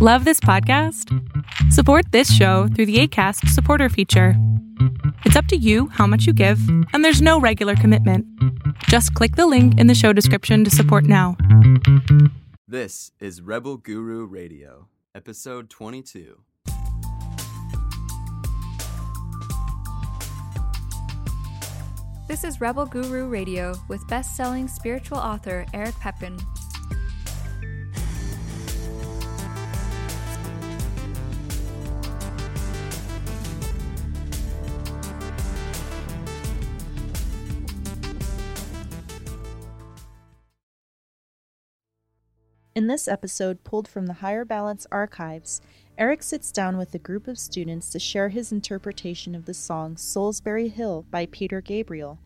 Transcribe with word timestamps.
Love 0.00 0.24
this 0.24 0.38
podcast? 0.38 1.12
Support 1.72 2.12
this 2.12 2.32
show 2.32 2.68
through 2.68 2.86
the 2.86 3.00
ACAST 3.00 3.48
supporter 3.48 3.88
feature. 3.88 4.34
It's 5.24 5.34
up 5.34 5.46
to 5.46 5.56
you 5.56 5.88
how 5.88 6.06
much 6.06 6.24
you 6.24 6.32
give, 6.32 6.60
and 6.92 7.04
there's 7.04 7.20
no 7.20 7.40
regular 7.40 7.74
commitment. 7.74 8.24
Just 8.84 9.12
click 9.14 9.34
the 9.34 9.48
link 9.48 9.76
in 9.76 9.88
the 9.88 9.96
show 9.96 10.12
description 10.12 10.62
to 10.62 10.70
support 10.70 11.02
now. 11.02 11.36
This 12.68 13.10
is 13.18 13.42
Rebel 13.42 13.76
Guru 13.76 14.24
Radio, 14.24 14.86
episode 15.16 15.68
22. 15.68 16.42
This 22.28 22.44
is 22.44 22.60
Rebel 22.60 22.86
Guru 22.86 23.26
Radio 23.26 23.74
with 23.88 24.06
best 24.06 24.36
selling 24.36 24.68
spiritual 24.68 25.18
author 25.18 25.66
Eric 25.74 25.98
Pepin. 25.98 26.38
In 42.78 42.86
this 42.86 43.08
episode, 43.08 43.64
pulled 43.64 43.88
from 43.88 44.06
the 44.06 44.12
Higher 44.12 44.44
Balance 44.44 44.86
archives, 44.92 45.60
Eric 45.98 46.22
sits 46.22 46.52
down 46.52 46.76
with 46.76 46.94
a 46.94 46.98
group 47.00 47.26
of 47.26 47.36
students 47.36 47.90
to 47.90 47.98
share 47.98 48.28
his 48.28 48.52
interpretation 48.52 49.34
of 49.34 49.46
the 49.46 49.52
song 49.52 49.96
Solsbury 49.96 50.70
Hill 50.70 51.04
by 51.10 51.26
Peter 51.26 51.60
Gabriel. 51.60 52.20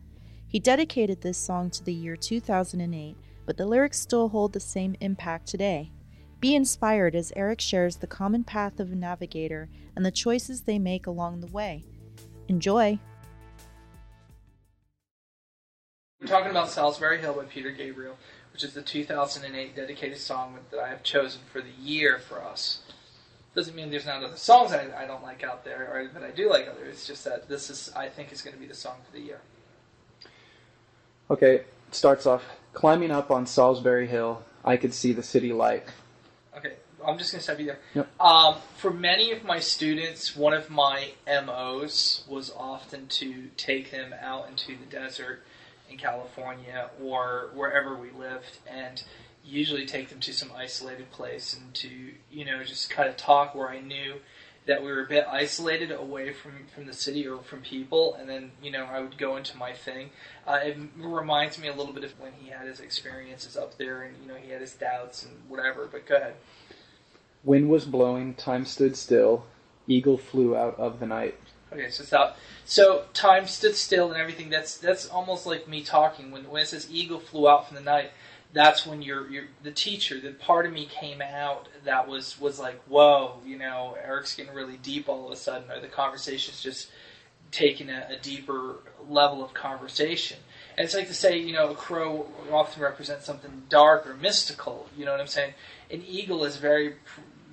He 0.47 0.59
dedicated 0.59 1.21
this 1.21 1.39
song 1.39 1.71
to 1.71 1.83
the 1.83 1.91
year 1.91 2.15
2008, 2.15 3.17
but 3.47 3.57
the 3.57 3.65
lyrics 3.65 3.99
still 3.99 4.29
hold 4.29 4.53
the 4.53 4.59
same 4.59 4.95
impact 4.99 5.47
today. 5.47 5.91
Be 6.39 6.53
inspired 6.53 7.15
as 7.15 7.33
Eric 7.35 7.59
shares 7.59 7.95
the 7.95 8.05
common 8.05 8.43
path 8.43 8.79
of 8.79 8.91
a 8.91 8.95
navigator 8.95 9.69
and 9.95 10.05
the 10.05 10.11
choices 10.11 10.61
they 10.61 10.77
make 10.77 11.07
along 11.07 11.39
the 11.39 11.51
way. 11.51 11.83
Enjoy! 12.47 12.99
We're 16.21 16.27
talking 16.27 16.51
about 16.51 16.67
Solsbury 16.67 17.19
Hill 17.19 17.33
by 17.33 17.45
Peter 17.45 17.71
Gabriel, 17.71 18.17
which 18.53 18.63
is 18.63 18.73
the 18.73 18.81
2008 18.81 19.75
dedicated 19.75 20.17
song 20.19 20.59
that 20.69 20.79
I 20.79 20.87
have 20.87 21.03
chosen 21.03 21.41
for 21.51 21.59
the 21.59 21.71
year 21.81 22.19
for 22.19 22.41
us. 22.41 22.83
Doesn't 23.55 23.75
mean 23.75 23.89
there's 23.89 24.05
not 24.05 24.23
other 24.23 24.37
songs 24.37 24.71
I, 24.71 24.87
I 24.97 25.05
don't 25.05 25.23
like 25.23 25.43
out 25.43 25.65
there, 25.65 25.89
or 25.91 26.07
that 26.07 26.23
I 26.23 26.31
do 26.31 26.49
like 26.49 26.67
others. 26.67 26.89
It's 26.89 27.07
just 27.07 27.25
that 27.25 27.49
this 27.49 27.69
is, 27.69 27.91
I 27.95 28.09
think, 28.09 28.31
is 28.31 28.41
going 28.41 28.55
to 28.55 28.59
be 28.59 28.67
the 28.67 28.75
song 28.75 28.95
for 29.05 29.17
the 29.17 29.23
year. 29.23 29.41
Okay, 31.29 31.55
it 31.55 31.67
starts 31.91 32.25
off 32.25 32.43
climbing 32.73 33.11
up 33.11 33.31
on 33.31 33.45
Solsbury 33.45 34.07
Hill. 34.07 34.43
I 34.63 34.77
could 34.77 34.93
see 34.93 35.13
the 35.13 35.23
city 35.23 35.51
light. 35.51 35.83
Okay, 36.57 36.73
I'm 37.05 37.17
just 37.17 37.31
going 37.31 37.39
to 37.39 37.43
stop 37.43 37.59
you 37.59 37.65
there. 37.65 37.79
Yep. 37.93 38.21
Um, 38.21 38.55
for 38.77 38.91
many 38.91 39.31
of 39.31 39.43
my 39.43 39.59
students, 39.59 40.35
one 40.35 40.53
of 40.53 40.69
my 40.69 41.11
MOs 41.27 42.23
was 42.27 42.51
often 42.55 43.07
to 43.07 43.49
take 43.57 43.91
them 43.91 44.13
out 44.19 44.49
into 44.49 44.77
the 44.77 44.85
desert 44.85 45.43
in 45.93 45.97
California 45.97 46.89
or 47.01 47.49
wherever 47.53 47.95
we 47.95 48.11
lived 48.11 48.57
and 48.67 49.03
usually 49.45 49.85
take 49.85 50.09
them 50.09 50.19
to 50.19 50.33
some 50.33 50.51
isolated 50.55 51.11
place 51.11 51.53
and 51.53 51.73
to, 51.73 51.89
you 52.31 52.45
know, 52.45 52.63
just 52.63 52.89
kind 52.89 53.07
of 53.07 53.15
talk 53.15 53.55
where 53.55 53.69
I 53.69 53.79
knew 53.79 54.15
that 54.65 54.81
we 54.81 54.91
were 54.91 55.03
a 55.03 55.07
bit 55.07 55.25
isolated 55.29 55.91
away 55.91 56.31
from, 56.31 56.51
from 56.73 56.85
the 56.85 56.93
city 56.93 57.27
or 57.27 57.41
from 57.43 57.61
people, 57.61 58.15
and 58.15 58.29
then 58.29 58.51
you 58.61 58.71
know 58.71 58.85
I 58.85 59.01
would 59.01 59.17
go 59.17 59.35
into 59.35 59.57
my 59.57 59.73
thing. 59.73 60.11
Uh, 60.47 60.59
it 60.63 60.77
reminds 60.97 61.59
me 61.59 61.67
a 61.67 61.73
little 61.73 61.93
bit 61.93 62.03
of 62.03 62.17
when 62.19 62.31
he 62.39 62.49
had 62.49 62.67
his 62.67 62.79
experiences 62.79 63.57
up 63.57 63.77
there, 63.77 64.03
and 64.03 64.15
you 64.21 64.27
know 64.27 64.35
he 64.35 64.51
had 64.51 64.61
his 64.61 64.73
doubts 64.73 65.23
and 65.23 65.33
whatever. 65.49 65.87
But 65.91 66.05
go 66.05 66.15
ahead. 66.15 66.35
Wind 67.43 67.69
was 67.69 67.83
blowing, 67.83 68.35
time 68.35 68.65
stood 68.65 68.95
still, 68.95 69.45
eagle 69.85 70.17
flew 70.17 70.55
out 70.55 70.79
of 70.79 71.01
the 71.01 71.05
night. 71.05 71.37
Okay, 71.73 71.89
so 71.89 72.03
stop. 72.03 72.37
So 72.65 73.05
time 73.13 73.47
stood 73.47 73.75
still 73.75 74.11
and 74.11 74.21
everything. 74.21 74.49
That's 74.49 74.77
that's 74.77 75.07
almost 75.07 75.45
like 75.45 75.67
me 75.67 75.83
talking 75.83 76.31
when 76.31 76.49
when 76.49 76.61
it 76.61 76.67
says 76.67 76.87
eagle 76.91 77.19
flew 77.19 77.49
out 77.49 77.67
from 77.67 77.75
the 77.75 77.83
night. 77.83 78.11
That's 78.53 78.85
when 78.85 79.01
you're, 79.01 79.27
you're 79.31 79.47
the 79.63 79.71
teacher. 79.71 80.19
The 80.19 80.29
part 80.29 80.67
of 80.67 80.73
me 80.73 80.85
came 80.85 81.23
out 81.23 81.69
that 81.85 82.07
was 82.07 82.39
was 82.39 82.59
like, 82.59 82.79
whoa, 82.83 83.37
you 83.43 83.57
know, 83.57 83.97
Eric's 84.05 84.35
getting 84.35 84.53
really 84.53 84.77
deep 84.77 85.09
all 85.09 85.25
of 85.25 85.31
a 85.31 85.35
sudden, 85.35 85.71
or 85.71 85.79
the 85.79 85.87
conversation's 85.87 86.61
just 86.61 86.89
taking 87.51 87.89
a, 87.89 88.07
a 88.11 88.17
deeper 88.17 88.75
level 89.09 89.43
of 89.43 89.53
conversation. 89.53 90.37
And 90.77 90.85
it's 90.85 90.95
like 90.95 91.07
to 91.07 91.13
say, 91.13 91.37
you 91.37 91.53
know, 91.53 91.69
a 91.69 91.75
crow 91.75 92.27
often 92.51 92.81
represents 92.81 93.25
something 93.25 93.63
dark 93.69 94.07
or 94.07 94.15
mystical. 94.15 94.87
You 94.97 95.05
know 95.05 95.11
what 95.11 95.21
I'm 95.21 95.27
saying? 95.27 95.53
An 95.91 96.03
eagle 96.07 96.43
is 96.43 96.57
very 96.57 96.95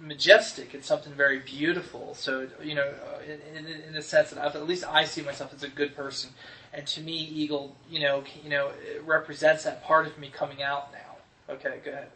majestic. 0.01 0.75
It's 0.75 0.87
something 0.87 1.13
very 1.13 1.41
beautiful. 1.41 2.15
So 2.15 2.49
you 2.63 2.75
know, 2.75 2.87
uh, 2.87 3.23
in, 3.25 3.67
in, 3.67 3.81
in 3.89 3.93
the 3.93 4.03
sense 4.03 4.31
that 4.31 4.45
I've, 4.45 4.57
at 4.57 4.67
least 4.67 4.85
I 4.89 5.05
see 5.05 5.23
myself 5.23 5.53
as 5.55 5.63
a 5.63 5.69
good 5.69 5.95
person, 5.95 6.31
and 6.73 6.87
to 6.89 7.01
me, 7.01 7.17
eagle, 7.17 7.77
you 7.89 8.01
know, 8.01 8.25
you 8.43 8.51
know, 8.51 8.73
represents 9.05 9.65
that 9.65 9.85
part 9.85 10.07
of 10.07 10.19
me 10.19 10.31
coming 10.33 10.63
out 10.63 10.93
now. 10.93 11.55
Okay, 11.55 11.81
go 11.85 11.93
ahead. 11.93 12.11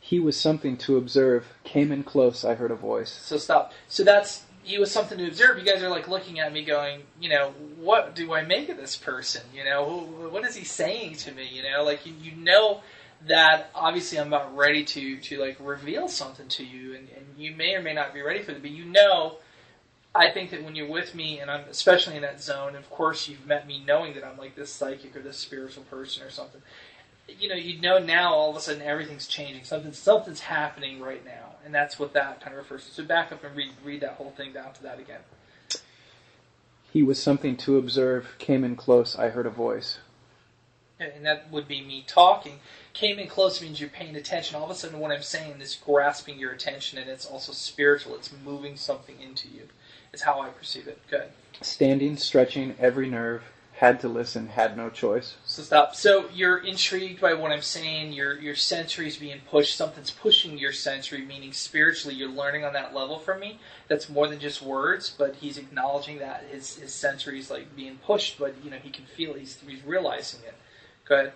He 0.00 0.20
was 0.20 0.38
something 0.38 0.76
to 0.78 0.98
observe. 0.98 1.46
Came 1.64 1.90
in 1.90 2.04
close. 2.04 2.44
I 2.44 2.54
heard 2.54 2.70
a 2.70 2.76
voice. 2.76 3.10
So 3.10 3.38
stop. 3.38 3.72
So 3.88 4.04
that's 4.04 4.44
he 4.62 4.78
was 4.78 4.90
something 4.90 5.18
to 5.18 5.26
observe. 5.26 5.58
You 5.58 5.64
guys 5.64 5.82
are 5.82 5.88
like 5.88 6.08
looking 6.08 6.40
at 6.40 6.52
me, 6.52 6.64
going, 6.64 7.02
you 7.20 7.28
know, 7.28 7.52
what 7.76 8.14
do 8.14 8.32
I 8.34 8.42
make 8.42 8.68
of 8.68 8.76
this 8.76 8.96
person? 8.96 9.42
You 9.54 9.64
know, 9.64 10.28
what 10.30 10.44
is 10.44 10.54
he 10.54 10.64
saying 10.64 11.16
to 11.16 11.32
me? 11.32 11.48
You 11.50 11.62
know, 11.62 11.84
like 11.84 12.04
you, 12.06 12.14
you 12.20 12.32
know 12.32 12.80
that 13.28 13.70
obviously 13.74 14.18
I'm 14.18 14.28
about 14.28 14.56
ready 14.56 14.84
to 14.84 15.16
to 15.18 15.38
like 15.38 15.56
reveal 15.60 16.08
something 16.08 16.48
to 16.48 16.64
you, 16.64 16.94
and, 16.94 17.08
and 17.16 17.26
you 17.36 17.54
may 17.54 17.74
or 17.74 17.82
may 17.82 17.94
not 17.94 18.14
be 18.14 18.22
ready 18.22 18.42
for 18.42 18.52
it, 18.52 18.62
but 18.62 18.70
you 18.70 18.84
know. 18.84 19.36
I 20.16 20.30
think 20.30 20.52
that 20.52 20.62
when 20.62 20.76
you're 20.76 20.88
with 20.88 21.12
me, 21.16 21.40
and 21.40 21.50
I'm 21.50 21.64
especially 21.68 22.14
in 22.14 22.22
that 22.22 22.40
zone, 22.40 22.76
of 22.76 22.88
course 22.88 23.26
you've 23.26 23.46
met 23.48 23.66
me 23.66 23.82
knowing 23.84 24.14
that 24.14 24.22
I'm 24.24 24.38
like 24.38 24.54
this 24.54 24.70
psychic 24.70 25.16
or 25.16 25.20
this 25.20 25.38
spiritual 25.38 25.82
person 25.82 26.22
or 26.22 26.30
something. 26.30 26.62
You 27.26 27.48
know, 27.48 27.56
you 27.56 27.80
know 27.80 27.98
now 27.98 28.32
all 28.32 28.50
of 28.50 28.56
a 28.56 28.60
sudden 28.60 28.80
everything's 28.80 29.26
changing. 29.26 29.64
Something 29.64 29.92
something's 29.92 30.38
happening 30.38 31.00
right 31.00 31.24
now, 31.24 31.56
and 31.64 31.74
that's 31.74 31.98
what 31.98 32.12
that 32.12 32.40
kind 32.40 32.52
of 32.52 32.58
refers 32.58 32.86
to. 32.86 32.92
So 32.92 33.02
back 33.04 33.32
up 33.32 33.42
and 33.42 33.56
read 33.56 33.72
read 33.82 34.02
that 34.02 34.12
whole 34.12 34.30
thing 34.30 34.52
down 34.52 34.72
to 34.74 34.82
that 34.84 35.00
again. 35.00 35.22
He 36.92 37.02
was 37.02 37.20
something 37.20 37.56
to 37.56 37.76
observe. 37.76 38.36
Came 38.38 38.62
in 38.62 38.76
close. 38.76 39.16
I 39.16 39.30
heard 39.30 39.46
a 39.46 39.50
voice. 39.50 39.98
And 41.00 41.26
that 41.26 41.50
would 41.50 41.66
be 41.66 41.80
me 41.82 42.04
talking. 42.06 42.60
Came 42.92 43.18
in 43.18 43.26
close 43.26 43.60
means 43.60 43.80
you're 43.80 43.88
paying 43.88 44.14
attention. 44.14 44.56
All 44.56 44.64
of 44.64 44.70
a 44.70 44.74
sudden, 44.74 45.00
what 45.00 45.10
I'm 45.10 45.22
saying 45.22 45.60
is 45.60 45.74
grasping 45.74 46.38
your 46.38 46.52
attention, 46.52 46.98
and 46.98 47.10
it's 47.10 47.26
also 47.26 47.52
spiritual. 47.52 48.14
It's 48.14 48.30
moving 48.44 48.76
something 48.76 49.20
into 49.20 49.48
you. 49.48 49.68
Is 50.12 50.22
how 50.22 50.40
I 50.40 50.50
perceive 50.50 50.86
it. 50.86 51.00
Good. 51.10 51.30
Standing, 51.60 52.16
stretching 52.16 52.76
every 52.78 53.10
nerve. 53.10 53.42
Had 53.78 53.98
to 54.02 54.08
listen. 54.08 54.46
Had 54.46 54.76
no 54.76 54.88
choice. 54.88 55.34
So 55.44 55.64
stop. 55.64 55.96
So 55.96 56.26
you're 56.32 56.58
intrigued 56.58 57.20
by 57.20 57.34
what 57.34 57.50
I'm 57.50 57.60
saying. 57.60 58.12
Your 58.12 58.38
your 58.38 58.54
sensory's 58.54 59.16
being 59.16 59.40
pushed. 59.50 59.74
Something's 59.74 60.12
pushing 60.12 60.56
your 60.56 60.72
sensory, 60.72 61.22
meaning 61.22 61.52
spiritually, 61.52 62.14
you're 62.14 62.28
learning 62.28 62.64
on 62.64 62.72
that 62.74 62.94
level 62.94 63.18
from 63.18 63.40
me. 63.40 63.58
That's 63.88 64.08
more 64.08 64.28
than 64.28 64.38
just 64.38 64.62
words, 64.62 65.12
but 65.18 65.34
he's 65.34 65.58
acknowledging 65.58 66.20
that 66.20 66.44
his 66.52 66.76
his 66.76 66.92
sensory's 66.92 67.50
like 67.50 67.74
being 67.74 67.96
pushed, 67.96 68.38
but 68.38 68.54
you 68.62 68.70
know 68.70 68.76
he 68.76 68.90
can 68.90 69.06
feel. 69.06 69.34
It. 69.34 69.40
He's 69.40 69.58
he's 69.66 69.84
realizing 69.84 70.38
it. 70.46 70.54
Go 71.08 71.16
ahead. 71.16 71.32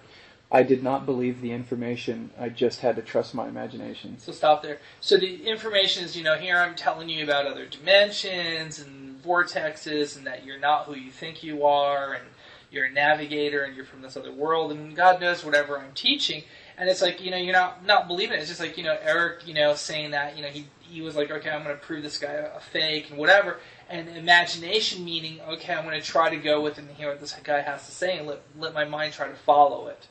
I 0.50 0.62
did 0.62 0.82
not 0.82 1.04
believe 1.04 1.42
the 1.42 1.52
information. 1.52 2.30
I 2.38 2.48
just 2.48 2.80
had 2.80 2.96
to 2.96 3.02
trust 3.02 3.34
my 3.34 3.48
imagination. 3.48 4.18
So 4.18 4.32
stop 4.32 4.62
there. 4.62 4.78
So 5.00 5.18
the 5.18 5.46
information 5.46 6.04
is, 6.04 6.16
you 6.16 6.24
know, 6.24 6.36
here 6.36 6.56
I'm 6.56 6.74
telling 6.74 7.10
you 7.10 7.22
about 7.22 7.46
other 7.46 7.66
dimensions 7.66 8.80
and 8.80 9.22
vortexes, 9.22 10.16
and 10.16 10.26
that 10.26 10.46
you're 10.46 10.58
not 10.58 10.86
who 10.86 10.94
you 10.94 11.10
think 11.10 11.42
you 11.42 11.66
are, 11.66 12.14
and 12.14 12.24
you're 12.70 12.86
a 12.86 12.90
navigator, 12.90 13.62
and 13.64 13.76
you're 13.76 13.84
from 13.84 14.00
this 14.00 14.16
other 14.16 14.32
world, 14.32 14.72
and 14.72 14.96
God 14.96 15.20
knows 15.20 15.44
whatever 15.44 15.78
I'm 15.78 15.92
teaching. 15.92 16.44
And 16.78 16.88
it's 16.88 17.02
like, 17.02 17.20
you 17.20 17.30
know, 17.30 17.36
you're 17.36 17.52
not 17.52 17.84
not 17.84 18.08
believing 18.08 18.38
it. 18.38 18.40
It's 18.40 18.48
just 18.48 18.60
like, 18.60 18.78
you 18.78 18.84
know, 18.84 18.96
Eric, 19.02 19.46
you 19.46 19.52
know, 19.52 19.74
saying 19.74 20.12
that, 20.12 20.36
you 20.36 20.42
know, 20.42 20.48
he 20.48 20.66
he 20.90 21.02
was 21.02 21.16
like, 21.16 21.30
okay, 21.30 21.50
I'm 21.50 21.64
going 21.64 21.76
to 21.76 21.82
prove 21.82 22.02
this 22.02 22.18
guy 22.18 22.32
a 22.32 22.60
fake 22.60 23.10
and 23.10 23.18
whatever. 23.18 23.58
And 23.88 24.08
imagination 24.08 25.04
meaning, 25.04 25.40
okay, 25.48 25.74
I'm 25.74 25.84
going 25.84 26.00
to 26.00 26.06
try 26.06 26.30
to 26.30 26.36
go 26.36 26.60
with 26.60 26.78
and 26.78 26.90
hear 26.90 27.08
what 27.08 27.20
this 27.20 27.34
guy 27.42 27.60
has 27.60 27.86
to 27.86 27.92
say 27.92 28.18
and 28.18 28.26
let 28.26 28.42
let 28.58 28.74
my 28.74 28.84
mind 28.84 29.14
try 29.14 29.28
to 29.28 29.34
follow 29.34 29.88
it. 29.88 30.06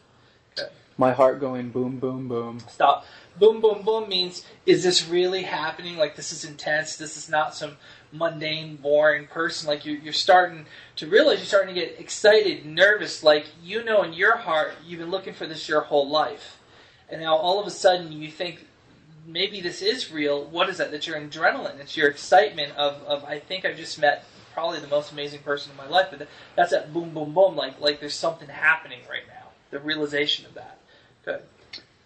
Okay. 0.58 0.70
My 0.98 1.12
heart 1.12 1.40
going 1.40 1.70
boom, 1.70 2.00
boom, 2.00 2.28
boom. 2.28 2.60
Stop. 2.70 3.06
Boom, 3.38 3.62
boom, 3.62 3.84
boom 3.84 4.10
means 4.10 4.44
is 4.66 4.84
this 4.84 5.08
really 5.08 5.44
happening? 5.44 5.98
Like 5.98 6.16
this 6.16 6.32
is 6.32 6.44
intense. 6.44 6.96
This 6.96 7.18
is 7.18 7.30
not 7.30 7.54
some 7.54 7.78
mundane, 8.12 8.78
boring 8.78 9.28
person. 9.28 9.68
Like 9.68 9.86
you're, 9.86 9.98
you're 9.98 10.14
starting 10.14 10.66
to 10.96 11.08
realize 11.08 11.38
you're 11.38 11.46
starting 11.46 11.76
to 11.76 11.80
get 11.80 12.00
excited, 12.00 12.66
nervous. 12.66 13.24
Like 13.24 13.46
you 13.62 13.84
know 13.84 14.02
in 14.02 14.14
your 14.14 14.38
heart 14.38 14.74
you've 14.86 15.00
been 15.00 15.12
looking 15.12 15.34
for 15.34 15.46
this 15.46 15.70
your 15.70 15.82
whole 15.82 16.10
life, 16.10 16.60
and 17.10 17.22
now 17.22 17.36
all 17.36 17.60
of 17.60 17.68
a 17.68 17.72
sudden 17.72 18.12
you 18.12 18.32
think 18.32 18.66
maybe 19.28 19.62
this 19.62 19.82
is 19.82 20.12
real. 20.12 20.46
What 20.46 20.70
is 20.70 20.78
that? 20.78 20.92
That's 20.92 21.06
your 21.06 21.20
adrenaline. 21.20 21.80
It's 21.80 21.98
your 21.98 22.08
excitement 22.08 22.76
of, 22.78 23.04
of 23.04 23.24
I 23.26 23.40
think 23.40 23.66
I 23.66 23.74
just 23.74 24.00
met 24.00 24.24
probably 24.54 24.80
the 24.80 24.88
most 24.88 25.12
amazing 25.12 25.42
person 25.42 25.72
in 25.72 25.78
my 25.78 25.88
life. 25.88 26.08
But 26.10 26.28
that's 26.56 26.72
that 26.72 26.94
boom, 26.94 27.14
boom, 27.14 27.34
boom. 27.34 27.56
Like 27.56 27.80
like 27.80 28.00
there's 28.00 28.16
something 28.16 28.48
happening 28.48 29.00
right 29.10 29.28
now. 29.28 29.50
The 29.70 29.80
realization 29.80 30.46
of 30.46 30.54
that. 30.56 30.80
Good. 31.26 31.42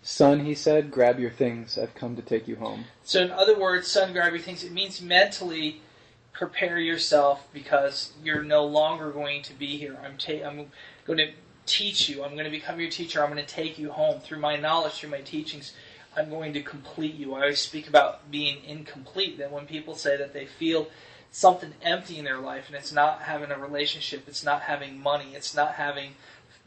Son, 0.03 0.45
he 0.45 0.55
said, 0.55 0.89
grab 0.89 1.19
your 1.19 1.29
things. 1.29 1.77
I've 1.77 1.93
come 1.93 2.15
to 2.15 2.23
take 2.23 2.47
you 2.47 2.55
home. 2.55 2.85
So, 3.03 3.21
in 3.21 3.31
other 3.31 3.57
words, 3.57 3.87
son, 3.87 4.13
grab 4.13 4.33
your 4.33 4.41
things. 4.41 4.63
It 4.63 4.71
means 4.71 4.99
mentally 4.99 5.79
prepare 6.33 6.79
yourself 6.79 7.47
because 7.53 8.13
you're 8.23 8.41
no 8.41 8.65
longer 8.65 9.11
going 9.11 9.43
to 9.43 9.53
be 9.53 9.77
here. 9.77 9.99
I'm, 10.03 10.17
ta- 10.17 10.43
I'm 10.43 10.71
going 11.05 11.19
to 11.19 11.29
teach 11.67 12.09
you. 12.09 12.23
I'm 12.23 12.33
going 12.33 12.45
to 12.45 12.51
become 12.51 12.79
your 12.79 12.89
teacher. 12.89 13.23
I'm 13.23 13.31
going 13.31 13.45
to 13.45 13.53
take 13.53 13.77
you 13.77 13.91
home 13.91 14.19
through 14.21 14.39
my 14.39 14.55
knowledge, 14.55 14.93
through 14.93 15.11
my 15.11 15.21
teachings. 15.21 15.73
I'm 16.15 16.29
going 16.29 16.53
to 16.53 16.61
complete 16.61 17.15
you. 17.15 17.33
I 17.35 17.41
always 17.41 17.61
speak 17.61 17.87
about 17.87 18.29
being 18.29 18.63
incomplete. 18.65 19.37
That 19.37 19.51
when 19.51 19.65
people 19.65 19.95
say 19.95 20.17
that 20.17 20.33
they 20.33 20.45
feel 20.45 20.87
something 21.31 21.73
empty 21.81 22.17
in 22.17 22.25
their 22.25 22.39
life 22.39 22.65
and 22.67 22.75
it's 22.75 22.91
not 22.91 23.21
having 23.21 23.51
a 23.51 23.57
relationship, 23.57 24.23
it's 24.27 24.43
not 24.43 24.63
having 24.63 25.01
money, 25.01 25.33
it's 25.33 25.55
not 25.55 25.75
having, 25.75 26.15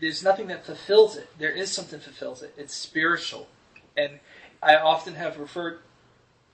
there's 0.00 0.24
nothing 0.24 0.46
that 0.46 0.64
fulfills 0.64 1.16
it. 1.16 1.28
There 1.38 1.50
is 1.50 1.70
something 1.70 1.98
that 1.98 2.04
fulfills 2.04 2.42
it. 2.42 2.54
It's 2.56 2.74
spiritual. 2.74 3.48
And 3.96 4.20
I 4.62 4.76
often 4.76 5.14
have 5.16 5.38
referred 5.38 5.80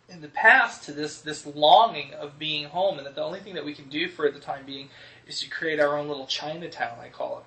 in 0.08 0.20
the 0.20 0.28
past 0.28 0.82
to 0.84 0.92
this 0.92 1.20
this 1.20 1.46
longing 1.46 2.12
of 2.14 2.38
being 2.38 2.64
home, 2.66 2.98
and 2.98 3.06
that 3.06 3.14
the 3.14 3.22
only 3.22 3.40
thing 3.40 3.54
that 3.54 3.64
we 3.64 3.74
can 3.74 3.88
do 3.88 4.08
for 4.08 4.28
the 4.30 4.40
time 4.40 4.66
being 4.66 4.88
is 5.26 5.40
to 5.40 5.48
create 5.48 5.78
our 5.78 5.96
own 5.96 6.08
little 6.08 6.26
Chinatown, 6.26 6.98
I 7.00 7.08
call 7.08 7.38
it, 7.38 7.44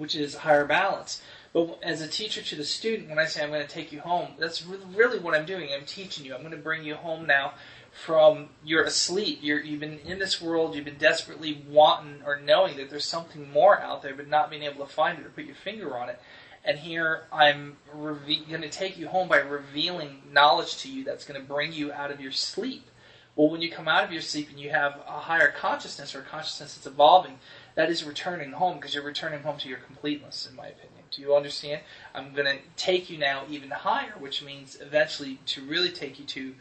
which 0.00 0.16
is 0.16 0.36
higher 0.36 0.64
balance. 0.64 1.20
But 1.52 1.78
as 1.82 2.00
a 2.00 2.08
teacher 2.08 2.40
to 2.40 2.56
the 2.56 2.64
student, 2.64 3.10
when 3.10 3.18
I 3.18 3.26
say 3.26 3.42
I'm 3.42 3.50
going 3.50 3.66
to 3.66 3.72
take 3.72 3.92
you 3.92 4.00
home, 4.00 4.32
that's 4.38 4.64
really 4.64 5.18
what 5.18 5.34
I'm 5.34 5.44
doing. 5.44 5.68
I'm 5.72 5.84
teaching 5.84 6.24
you. 6.24 6.34
I'm 6.34 6.40
going 6.40 6.52
to 6.52 6.56
bring 6.56 6.82
you 6.82 6.94
home 6.94 7.26
now 7.26 7.52
from 7.92 8.48
you're 8.64 8.84
asleep. 8.84 9.40
You're, 9.42 9.60
you've 9.60 9.80
been 9.80 9.98
in 9.98 10.18
this 10.18 10.40
world. 10.40 10.74
You've 10.74 10.86
been 10.86 10.96
desperately 10.96 11.62
wanting 11.68 12.22
or 12.24 12.40
knowing 12.40 12.78
that 12.78 12.88
there's 12.88 13.04
something 13.04 13.52
more 13.52 13.78
out 13.80 14.02
there, 14.02 14.14
but 14.14 14.28
not 14.28 14.48
being 14.48 14.62
able 14.62 14.84
to 14.86 14.90
find 14.90 15.18
it 15.18 15.26
or 15.26 15.28
put 15.28 15.44
your 15.44 15.54
finger 15.54 15.98
on 15.98 16.08
it. 16.08 16.18
And 16.64 16.78
here 16.78 17.24
I'm 17.30 17.76
reve- 17.92 18.48
going 18.48 18.62
to 18.62 18.70
take 18.70 18.96
you 18.96 19.08
home 19.08 19.28
by 19.28 19.38
revealing 19.38 20.22
knowledge 20.32 20.78
to 20.78 20.90
you 20.90 21.04
that's 21.04 21.26
going 21.26 21.40
to 21.40 21.46
bring 21.46 21.72
you 21.74 21.92
out 21.92 22.10
of 22.10 22.20
your 22.20 22.32
sleep. 22.32 22.88
Well, 23.36 23.50
when 23.50 23.62
you 23.62 23.70
come 23.70 23.88
out 23.88 24.04
of 24.04 24.12
your 24.12 24.22
sleep 24.22 24.50
and 24.50 24.60
you 24.60 24.70
have 24.70 25.00
a 25.06 25.20
higher 25.20 25.50
consciousness 25.50 26.14
or 26.14 26.20
a 26.20 26.24
consciousness 26.24 26.74
that's 26.74 26.86
evolving, 26.86 27.38
that 27.74 27.90
is 27.90 28.04
returning 28.04 28.52
home 28.52 28.76
because 28.76 28.94
you're 28.94 29.04
returning 29.04 29.42
home 29.42 29.58
to 29.58 29.68
your 29.68 29.78
completeness, 29.78 30.46
in 30.48 30.56
my 30.56 30.66
opinion. 30.66 30.91
Do 31.12 31.22
you 31.22 31.36
understand? 31.36 31.82
I'm 32.14 32.32
going 32.32 32.46
to 32.46 32.58
take 32.76 33.10
you 33.10 33.18
now 33.18 33.44
even 33.50 33.70
higher, 33.70 34.14
which 34.18 34.42
means 34.42 34.78
eventually 34.80 35.38
to 35.46 35.62
really 35.62 35.90
take 35.90 36.18
you 36.18 36.24
to 36.26 36.54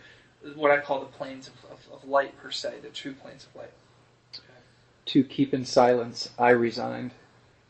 what 0.56 0.72
I 0.72 0.80
call 0.80 1.00
the 1.00 1.06
planes 1.06 1.48
of, 1.48 1.54
of, 1.72 1.80
of 1.94 2.08
light, 2.10 2.38
per 2.38 2.52
se, 2.52 2.76
the 2.82 2.90
true 2.90 3.14
planes 3.14 3.46
of 3.46 3.56
light. 3.56 3.72
To 5.06 5.24
keep 5.24 5.54
in 5.54 5.66
silence, 5.66 6.30
I 6.38 6.50
resigned. 6.50 7.12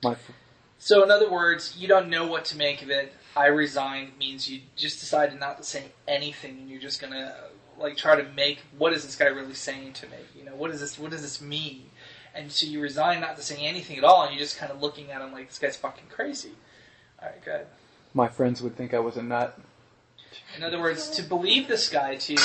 My 0.03 0.11
f- 0.11 0.31
So, 0.77 1.03
in 1.03 1.11
other 1.11 1.29
words, 1.29 1.75
you 1.77 1.87
don't 1.87 2.09
know 2.09 2.27
what 2.27 2.45
to 2.45 2.57
make 2.57 2.81
of 2.81 2.89
it. 2.89 3.13
I 3.35 3.45
resigned 3.47 4.17
means 4.17 4.49
you 4.49 4.61
just 4.75 4.99
decided 4.99 5.39
not 5.39 5.57
to 5.57 5.63
say 5.63 5.85
anything, 6.07 6.57
and 6.59 6.69
you're 6.69 6.81
just 6.81 6.99
gonna 6.99 7.35
like 7.79 7.95
try 7.95 8.15
to 8.15 8.23
make 8.23 8.59
what 8.77 8.93
is 8.93 9.05
this 9.05 9.15
guy 9.15 9.27
really 9.27 9.53
saying 9.53 9.93
to 9.93 10.07
me? 10.07 10.17
You 10.37 10.43
know, 10.43 10.55
what 10.55 10.71
is 10.71 10.81
this? 10.81 10.99
What 10.99 11.11
does 11.11 11.21
this 11.21 11.41
mean? 11.41 11.89
And 12.35 12.51
so 12.51 12.65
you 12.65 12.79
resign 12.81 13.21
not 13.21 13.37
to 13.37 13.43
say 13.43 13.57
anything 13.65 13.97
at 13.97 14.03
all, 14.03 14.23
and 14.23 14.33
you're 14.33 14.43
just 14.43 14.57
kind 14.57 14.71
of 14.71 14.81
looking 14.81 15.11
at 15.11 15.21
him 15.21 15.31
like 15.31 15.47
this 15.47 15.57
guy's 15.59 15.77
fucking 15.77 16.05
crazy. 16.09 16.51
All 17.21 17.29
right, 17.29 17.44
good. 17.44 17.65
my 18.13 18.27
friends 18.27 18.62
would 18.62 18.75
think 18.75 18.94
I 18.94 19.00
was 19.00 19.18
a 19.18 19.23
nut. 19.23 19.57
In 20.57 20.63
other 20.63 20.79
words, 20.79 21.09
to 21.12 21.23
believe 21.23 21.68
this 21.68 21.89
guy, 21.89 22.15
to 22.15 22.35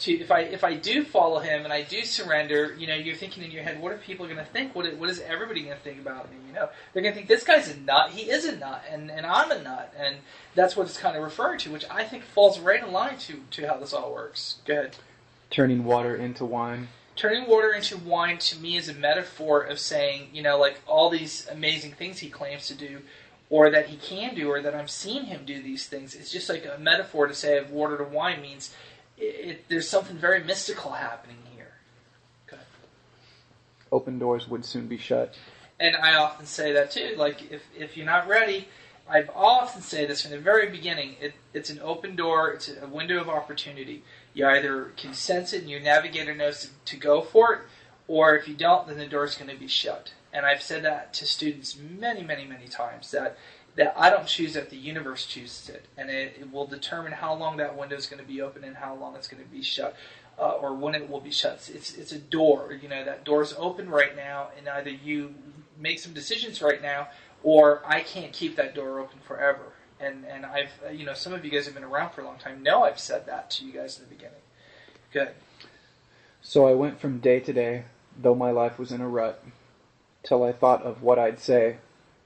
to 0.00 0.12
if 0.12 0.30
I 0.30 0.40
if 0.40 0.64
I 0.64 0.74
do 0.74 1.04
follow 1.04 1.38
him 1.40 1.64
and 1.64 1.72
I 1.72 1.82
do 1.82 2.02
surrender, 2.02 2.74
you 2.78 2.86
know, 2.86 2.94
you're 2.94 3.14
thinking 3.14 3.44
in 3.44 3.50
your 3.50 3.62
head, 3.62 3.80
what 3.80 3.92
are 3.92 3.98
people 3.98 4.26
going 4.26 4.38
to 4.38 4.44
think? 4.44 4.74
What 4.74 4.96
what 4.96 5.08
is 5.10 5.20
everybody 5.20 5.62
going 5.62 5.76
to 5.76 5.82
think 5.82 6.00
about 6.00 6.30
me? 6.30 6.36
You 6.48 6.54
know, 6.54 6.68
they're 6.92 7.02
going 7.02 7.12
to 7.12 7.16
think 7.16 7.28
this 7.28 7.44
guy's 7.44 7.70
a 7.70 7.76
nut. 7.78 8.10
He 8.10 8.30
is 8.30 8.44
a 8.44 8.56
nut, 8.56 8.82
and 8.90 9.10
and 9.10 9.24
I'm 9.26 9.50
a 9.50 9.62
nut, 9.62 9.94
and 9.98 10.16
that's 10.54 10.76
what 10.76 10.86
it's 10.86 10.98
kind 10.98 11.16
of 11.16 11.22
referring 11.22 11.58
to, 11.60 11.70
which 11.70 11.84
I 11.90 12.04
think 12.04 12.24
falls 12.24 12.58
right 12.58 12.82
in 12.82 12.92
line 12.92 13.18
to 13.18 13.40
to 13.52 13.66
how 13.66 13.76
this 13.76 13.92
all 13.92 14.12
works. 14.12 14.56
Go 14.66 14.74
ahead. 14.74 14.96
Turning 15.50 15.84
water 15.84 16.16
into 16.16 16.44
wine. 16.44 16.88
Turning 17.16 17.48
water 17.48 17.70
into 17.72 17.96
wine 17.96 18.38
to 18.38 18.58
me 18.58 18.76
is 18.76 18.88
a 18.88 18.94
metaphor 18.94 19.60
of 19.60 19.78
saying, 19.78 20.30
you 20.32 20.42
know, 20.42 20.58
like 20.58 20.80
all 20.86 21.10
these 21.10 21.46
amazing 21.48 21.92
things 21.92 22.18
he 22.18 22.28
claims 22.28 22.66
to 22.66 22.74
do, 22.74 23.02
or 23.50 23.70
that 23.70 23.86
he 23.86 23.96
can 23.96 24.34
do, 24.34 24.48
or 24.50 24.62
that 24.62 24.74
I'm 24.74 24.88
seeing 24.88 25.26
him 25.26 25.44
do 25.44 25.62
these 25.62 25.86
things. 25.86 26.14
It's 26.14 26.32
just 26.32 26.48
like 26.48 26.64
a 26.64 26.78
metaphor 26.78 27.26
to 27.26 27.34
say 27.34 27.58
of 27.58 27.70
water 27.70 27.98
to 27.98 28.04
wine 28.04 28.40
means 28.40 28.74
it, 29.18 29.22
it, 29.22 29.68
there's 29.68 29.88
something 29.88 30.16
very 30.16 30.42
mystical 30.42 30.92
happening 30.92 31.36
here. 31.54 31.74
Open 33.92 34.18
doors 34.18 34.48
would 34.48 34.64
soon 34.64 34.88
be 34.88 34.98
shut. 34.98 35.36
And 35.78 35.94
I 35.96 36.16
often 36.16 36.46
say 36.46 36.72
that 36.72 36.90
too. 36.90 37.14
Like 37.16 37.52
if 37.52 37.62
if 37.76 37.96
you're 37.96 38.06
not 38.06 38.26
ready, 38.26 38.68
I've 39.08 39.30
often 39.34 39.82
say 39.82 40.06
this 40.06 40.22
from 40.22 40.30
the 40.30 40.38
very 40.38 40.70
beginning. 40.70 41.16
It, 41.20 41.34
it's 41.52 41.70
an 41.70 41.80
open 41.82 42.16
door. 42.16 42.50
It's 42.50 42.68
a 42.68 42.86
window 42.86 43.20
of 43.20 43.28
opportunity. 43.28 44.02
You 44.32 44.46
either 44.46 44.92
can 44.96 45.14
sense 45.14 45.52
it 45.52 45.60
and 45.60 45.70
your 45.70 45.80
navigator 45.80 46.34
knows 46.34 46.62
to, 46.62 46.68
to 46.92 46.96
go 46.96 47.20
for 47.20 47.54
it, 47.54 47.60
or 48.08 48.36
if 48.36 48.48
you 48.48 48.54
don't, 48.54 48.88
then 48.88 48.98
the 48.98 49.06
door's 49.06 49.36
going 49.36 49.50
to 49.50 49.56
be 49.56 49.68
shut. 49.68 50.12
And 50.34 50.44
I've 50.44 50.60
said 50.60 50.84
that 50.84 51.14
to 51.14 51.26
students 51.26 51.78
many, 51.78 52.22
many, 52.22 52.44
many 52.44 52.66
times 52.66 53.12
that 53.12 53.38
that 53.76 53.94
I 53.96 54.10
don't 54.10 54.26
choose 54.26 54.54
it, 54.56 54.70
the 54.70 54.76
universe 54.76 55.26
chooses 55.26 55.68
it, 55.68 55.86
and 55.96 56.08
it, 56.08 56.36
it 56.38 56.52
will 56.52 56.66
determine 56.66 57.12
how 57.12 57.34
long 57.34 57.56
that 57.56 57.76
window 57.76 57.96
is 57.96 58.06
going 58.06 58.22
to 58.22 58.28
be 58.28 58.40
open 58.40 58.62
and 58.62 58.76
how 58.76 58.94
long 58.94 59.16
it's 59.16 59.26
going 59.26 59.42
to 59.42 59.48
be 59.48 59.62
shut, 59.62 59.96
uh, 60.38 60.50
or 60.50 60.74
when 60.74 60.94
it 60.94 61.10
will 61.10 61.20
be 61.20 61.30
shut. 61.30 61.70
It's 61.72 61.94
it's 61.94 62.12
a 62.12 62.18
door. 62.18 62.78
You 62.80 62.88
know 62.88 63.04
that 63.04 63.24
door's 63.24 63.54
open 63.56 63.88
right 63.88 64.14
now, 64.16 64.48
and 64.56 64.68
either 64.68 64.90
you 64.90 65.34
make 65.78 65.98
some 65.98 66.12
decisions 66.12 66.62
right 66.62 66.82
now, 66.82 67.08
or 67.42 67.82
I 67.86 68.00
can't 68.00 68.32
keep 68.32 68.56
that 68.56 68.74
door 68.74 69.00
open 69.00 69.18
forever. 69.26 69.72
And 70.00 70.24
and 70.24 70.44
I've 70.44 70.70
uh, 70.86 70.90
you 70.90 71.04
know 71.04 71.14
some 71.14 71.32
of 71.32 71.44
you 71.44 71.50
guys 71.50 71.66
have 71.66 71.74
been 71.74 71.84
around 71.84 72.10
for 72.10 72.20
a 72.20 72.24
long 72.24 72.38
time. 72.38 72.62
Know 72.62 72.82
I've 72.84 73.00
said 73.00 73.26
that 73.26 73.50
to 73.52 73.64
you 73.64 73.72
guys 73.72 73.98
in 73.98 74.04
the 74.04 74.14
beginning. 74.14 74.42
Good. 75.12 75.30
So 76.42 76.66
I 76.66 76.74
went 76.74 77.00
from 77.00 77.20
day 77.20 77.40
to 77.40 77.52
day, 77.52 77.84
though 78.20 78.34
my 78.34 78.50
life 78.50 78.78
was 78.78 78.92
in 78.92 79.00
a 79.00 79.08
rut, 79.08 79.42
till 80.24 80.42
I 80.42 80.52
thought 80.52 80.82
of 80.82 81.02
what 81.02 81.18
I'd 81.18 81.38
say, 81.38 81.76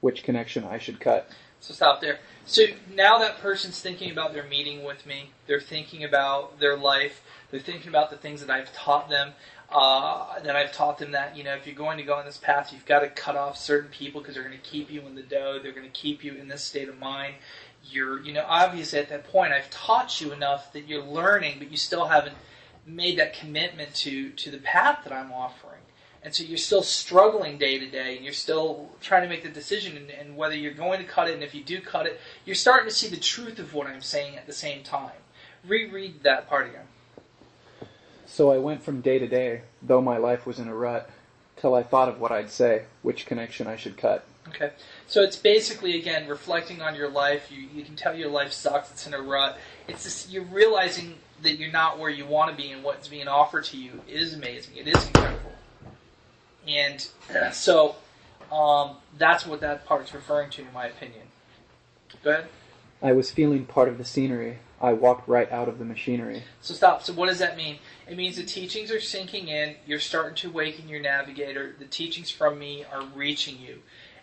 which 0.01 0.23
connection 0.23 0.63
I 0.63 0.79
should 0.79 0.99
cut. 0.99 1.29
So 1.59 1.73
stop 1.73 2.01
there. 2.01 2.19
So 2.45 2.63
now 2.95 3.19
that 3.19 3.39
person's 3.39 3.79
thinking 3.79 4.11
about 4.11 4.33
their 4.33 4.45
meeting 4.45 4.83
with 4.83 5.05
me. 5.05 5.31
They're 5.45 5.59
thinking 5.59 6.03
about 6.03 6.59
their 6.59 6.77
life. 6.77 7.21
They're 7.51 7.59
thinking 7.59 7.89
about 7.89 8.09
the 8.09 8.17
things 8.17 8.41
that 8.41 8.49
I've 8.49 8.73
taught 8.73 9.09
them. 9.09 9.33
Uh, 9.71 10.39
that 10.39 10.55
I've 10.55 10.71
taught 10.71 10.97
them 10.97 11.11
that 11.11 11.37
you 11.37 11.43
know 11.43 11.53
if 11.53 11.67
you're 11.67 11.75
going 11.75 11.99
to 11.99 12.03
go 12.03 12.15
on 12.15 12.25
this 12.25 12.37
path, 12.37 12.73
you've 12.73 12.87
got 12.87 13.01
to 13.01 13.09
cut 13.09 13.35
off 13.35 13.55
certain 13.55 13.91
people 13.91 14.19
because 14.19 14.33
they're 14.33 14.43
going 14.43 14.57
to 14.57 14.67
keep 14.67 14.89
you 14.89 15.01
in 15.01 15.13
the 15.13 15.21
dough. 15.21 15.59
They're 15.61 15.73
going 15.73 15.85
to 15.85 15.91
keep 15.91 16.23
you 16.23 16.33
in 16.33 16.47
this 16.47 16.63
state 16.63 16.89
of 16.89 16.97
mind. 16.97 17.35
You're 17.83 18.19
you 18.21 18.33
know 18.33 18.45
obviously 18.47 18.97
at 18.97 19.09
that 19.09 19.25
point 19.25 19.53
I've 19.53 19.69
taught 19.69 20.19
you 20.21 20.31
enough 20.31 20.73
that 20.73 20.87
you're 20.87 21.03
learning, 21.03 21.59
but 21.59 21.69
you 21.69 21.77
still 21.77 22.05
haven't 22.05 22.35
made 22.87 23.19
that 23.19 23.33
commitment 23.33 23.93
to 23.95 24.31
to 24.31 24.49
the 24.49 24.57
path 24.57 25.01
that 25.03 25.13
I'm 25.13 25.31
offering. 25.31 25.81
And 26.21 26.35
so 26.35 26.43
you're 26.43 26.57
still 26.57 26.83
struggling 26.83 27.57
day 27.57 27.79
to 27.79 27.89
day, 27.89 28.15
and 28.17 28.25
you're 28.25 28.33
still 28.33 28.89
trying 28.99 29.23
to 29.23 29.29
make 29.29 29.43
the 29.43 29.49
decision, 29.49 29.95
and, 29.95 30.09
and, 30.09 30.35
whether 30.35 30.55
you're 30.55 30.73
going 30.73 30.99
to 30.99 31.05
cut 31.05 31.29
it, 31.29 31.33
and 31.33 31.43
if 31.43 31.55
you 31.55 31.63
do 31.63 31.79
cut 31.79 32.05
it, 32.05 32.19
you're 32.45 32.55
starting 32.55 32.89
to 32.89 32.93
see 32.93 33.07
the 33.07 33.15
truth 33.15 33.57
of 33.57 33.73
what 33.73 33.87
I'm 33.87 34.01
saying 34.01 34.35
at 34.35 34.45
the 34.45 34.53
same 34.53 34.83
time. 34.83 35.13
Reread 35.65 36.23
that 36.23 36.49
part 36.49 36.67
again. 36.67 36.87
So 38.25 38.51
I 38.51 38.57
went 38.57 38.83
from 38.83 39.01
day 39.01 39.17
to 39.17 39.27
day, 39.27 39.61
though 39.81 40.01
my 40.01 40.17
life 40.17 40.45
was 40.45 40.59
in 40.59 40.67
a 40.67 40.75
rut, 40.75 41.09
till 41.55 41.73
I 41.73 41.83
thought 41.83 42.09
of 42.09 42.19
what 42.19 42.31
I'd 42.31 42.51
say, 42.51 42.83
which 43.01 43.25
connection 43.25 43.65
I 43.67 43.75
should 43.75 43.97
cut. 43.97 44.25
Okay. 44.49 44.71
So 45.07 45.21
it's 45.21 45.35
basically, 45.35 45.97
again, 45.97 46.27
reflecting 46.27 46.81
on 46.81 46.95
your 46.95 47.09
life. 47.09 47.51
You, 47.51 47.67
you 47.73 47.83
can 47.83 47.95
tell 47.95 48.15
your 48.15 48.29
life 48.29 48.51
sucks, 48.51 48.91
it's 48.91 49.07
in 49.07 49.13
a 49.13 49.21
rut. 49.21 49.57
It's 49.87 50.03
just, 50.03 50.29
you're 50.29 50.43
realizing 50.43 51.15
that 51.43 51.57
you're 51.57 51.71
not 51.71 51.99
where 51.99 52.09
you 52.09 52.25
want 52.25 52.51
to 52.51 52.57
be, 52.57 52.71
and 52.71 52.83
what's 52.83 53.07
being 53.07 53.27
offered 53.27 53.63
to 53.65 53.77
you 53.77 54.01
is 54.07 54.33
amazing. 54.33 54.75
It 54.75 54.87
is 54.87 55.07
incredible. 55.07 55.51
And 56.67 57.07
so 57.53 57.95
um, 58.51 58.97
that's 59.17 59.45
what 59.45 59.61
that 59.61 59.85
part's 59.85 60.13
referring 60.13 60.49
to, 60.51 60.61
in 60.61 60.73
my 60.73 60.87
opinion. 60.87 61.23
Go 62.23 62.31
ahead. 62.31 62.47
I 63.01 63.13
was 63.13 63.31
feeling 63.31 63.65
part 63.65 63.87
of 63.87 63.97
the 63.97 64.05
scenery. 64.05 64.59
I 64.81 64.93
walked 64.93 65.27
right 65.27 65.51
out 65.51 65.67
of 65.67 65.77
the 65.77 65.85
machinery. 65.85 66.43
So 66.61 66.73
stop. 66.73 67.03
So 67.03 67.13
what 67.13 67.27
does 67.27 67.39
that 67.39 67.57
mean? 67.57 67.79
It 68.07 68.17
means 68.17 68.37
the 68.37 68.43
teachings 68.43 68.91
are 68.91 68.99
sinking 68.99 69.47
in. 69.49 69.75
You're 69.85 69.99
starting 69.99 70.35
to 70.35 70.49
awaken 70.49 70.87
your 70.87 71.01
navigator. 71.01 71.75
The 71.77 71.85
teachings 71.85 72.31
from 72.31 72.57
me 72.59 72.85
are 72.91 73.03
reaching 73.15 73.59
you. 73.59 73.79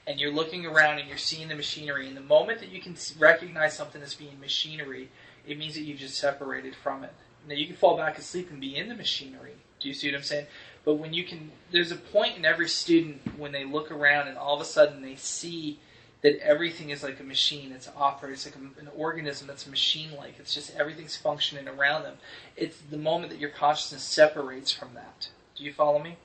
And 0.06 0.20
you're 0.20 0.32
looking 0.32 0.64
around 0.64 0.98
and 0.98 1.08
you're 1.08 1.18
seeing 1.18 1.48
the 1.48 1.56
machinery. 1.56 2.06
And 2.06 2.16
the 2.16 2.22
moment 2.22 2.60
that 2.60 2.70
you 2.70 2.80
can 2.80 2.96
recognize 3.18 3.76
something 3.76 4.00
as 4.02 4.14
being 4.14 4.38
machinery, 4.40 5.10
it 5.46 5.58
means 5.58 5.74
that 5.74 5.82
you've 5.82 5.98
just 5.98 6.16
separated 6.16 6.74
from 6.74 7.04
it. 7.04 7.12
Now 7.48 7.54
you 7.54 7.66
can 7.66 7.76
fall 7.76 7.96
back 7.96 8.18
asleep 8.18 8.50
and 8.50 8.60
be 8.60 8.76
in 8.76 8.88
the 8.88 8.94
machinery. 8.94 9.54
Do 9.86 9.88
you 9.90 9.94
see 9.94 10.10
what 10.10 10.16
I'm 10.16 10.24
saying? 10.24 10.46
But 10.84 10.94
when 10.94 11.12
you 11.12 11.22
can, 11.22 11.52
there's 11.70 11.92
a 11.92 11.96
point 11.96 12.36
in 12.36 12.44
every 12.44 12.68
student 12.68 13.20
when 13.38 13.52
they 13.52 13.64
look 13.64 13.92
around 13.92 14.26
and 14.26 14.36
all 14.36 14.56
of 14.56 14.60
a 14.60 14.64
sudden 14.64 15.00
they 15.00 15.14
see 15.14 15.78
that 16.22 16.40
everything 16.40 16.90
is 16.90 17.04
like 17.04 17.20
a 17.20 17.22
machine. 17.22 17.70
It's 17.70 17.88
operating. 17.96 18.34
It's 18.34 18.46
like 18.46 18.56
a, 18.56 18.80
an 18.80 18.88
organism 18.96 19.46
that's 19.46 19.64
machine-like. 19.64 20.40
It's 20.40 20.52
just 20.52 20.74
everything's 20.74 21.16
functioning 21.16 21.68
around 21.68 22.02
them. 22.02 22.16
It's 22.56 22.78
the 22.90 22.96
moment 22.96 23.30
that 23.30 23.38
your 23.38 23.50
consciousness 23.50 24.02
separates 24.02 24.72
from 24.72 24.94
that. 24.94 25.28
Do 25.54 25.62
you 25.62 25.72
follow 25.72 26.00
me? 26.00 26.16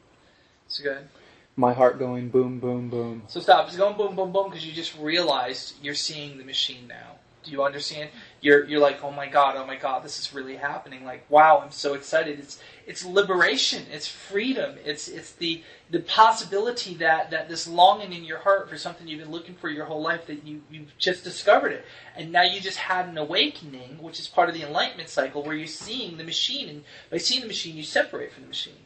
So 0.68 0.82
good. 0.82 1.08
My 1.56 1.74
heart 1.74 2.00
going 2.00 2.30
boom, 2.30 2.60
boom, 2.60 2.90
boom. 2.90 3.22
So 3.28 3.42
stop. 3.42 3.68
It's 3.68 3.78
going 3.78 3.96
boom, 3.96 4.16
boom, 4.16 4.32
boom 4.32 4.50
because 4.50 4.66
you 4.66 4.74
just 4.74 4.98
realized 4.98 5.76
you're 5.84 5.94
seeing 5.94 6.40
the 6.40 6.46
machine 6.46 6.88
now. 6.88 7.20
Do 7.44 7.52
you 7.52 7.64
understand? 7.64 8.10
You're 8.40 8.66
you're 8.66 8.80
like, 8.80 9.04
oh 9.04 9.12
my 9.12 9.28
god, 9.28 9.56
oh 9.56 9.66
my 9.66 9.76
god, 9.76 10.04
this 10.04 10.20
is 10.20 10.34
really 10.34 10.58
happening. 10.58 11.04
Like, 11.04 11.26
wow, 11.30 11.62
I'm 11.64 11.72
so 11.72 11.96
excited. 11.96 12.40
It's 12.40 12.62
it's 12.86 13.04
liberation, 13.04 13.86
it's 13.92 14.08
freedom, 14.08 14.76
it's 14.86 15.08
it's 15.08 15.32
the 15.32 15.64
the 15.90 16.02
possibility 16.02 16.94
that 16.96 17.32
that 17.32 17.50
this 17.50 17.68
longing 17.68 18.14
in 18.14 18.24
your 18.24 18.40
heart 18.40 18.70
for 18.70 18.78
something 18.78 19.08
you've 19.08 19.22
been 19.22 19.32
looking 19.32 19.56
for 19.56 19.70
your 19.70 19.86
whole 19.86 20.02
life 20.02 20.28
that 20.28 20.46
you 20.46 20.62
you've 20.70 20.96
just 20.98 21.24
discovered 21.24 21.72
it, 21.72 21.86
and 22.16 22.32
now 22.32 22.44
you 22.44 22.62
just 22.62 22.78
had 22.78 23.08
an 23.08 23.18
awakening, 23.18 23.98
which 24.02 24.20
is 24.20 24.28
part 24.28 24.50
of 24.50 24.56
the 24.56 24.64
enlightenment 24.66 25.10
cycle, 25.10 25.42
where 25.42 25.56
you're 25.56 25.68
seeing 25.68 26.18
the 26.18 26.24
machine, 26.24 26.70
and 26.70 26.84
by 27.10 27.18
seeing 27.18 27.42
the 27.42 27.48
machine, 27.48 27.76
you 27.76 27.84
separate 27.84 28.32
from 28.32 28.44
the 28.44 28.50
machine. 28.50 28.86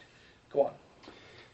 Go 0.52 0.68
on. 0.68 0.72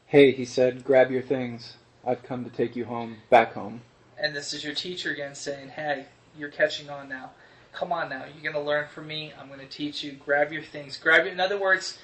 Hey, 0.06 0.32
he 0.32 0.46
said, 0.46 0.84
grab 0.84 1.10
your 1.10 1.22
things. 1.22 1.78
I've 2.06 2.22
come 2.22 2.44
to 2.44 2.50
take 2.50 2.76
you 2.76 2.86
home, 2.86 3.18
back 3.30 3.54
home. 3.54 3.82
And 4.18 4.36
this 4.36 4.54
is 4.54 4.64
your 4.64 4.76
teacher 4.76 5.12
again 5.12 5.36
saying, 5.36 5.70
hey, 5.70 6.06
you're 6.42 6.50
catching 6.50 6.90
on 6.90 7.08
now. 7.08 7.32
Come 7.72 7.94
on 7.94 8.10
now, 8.10 8.26
you're 8.26 8.52
going 8.52 8.62
to 8.62 8.70
learn 8.70 8.90
from 8.90 9.08
me. 9.08 9.32
I'm 9.40 9.48
going 9.48 9.62
to 9.62 9.66
teach 9.66 10.04
you. 10.04 10.12
Grab 10.12 10.52
your 10.52 10.64
things. 10.64 10.98
Grab 10.98 11.24
your. 11.24 11.32
In 11.32 11.40
other 11.40 11.58
words, 11.58 11.98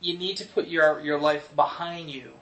you 0.00 0.18
need 0.18 0.36
to 0.38 0.46
put 0.46 0.66
your 0.66 1.00
your 1.00 1.20
life 1.20 1.54
behind 1.54 2.10
you. 2.10 2.32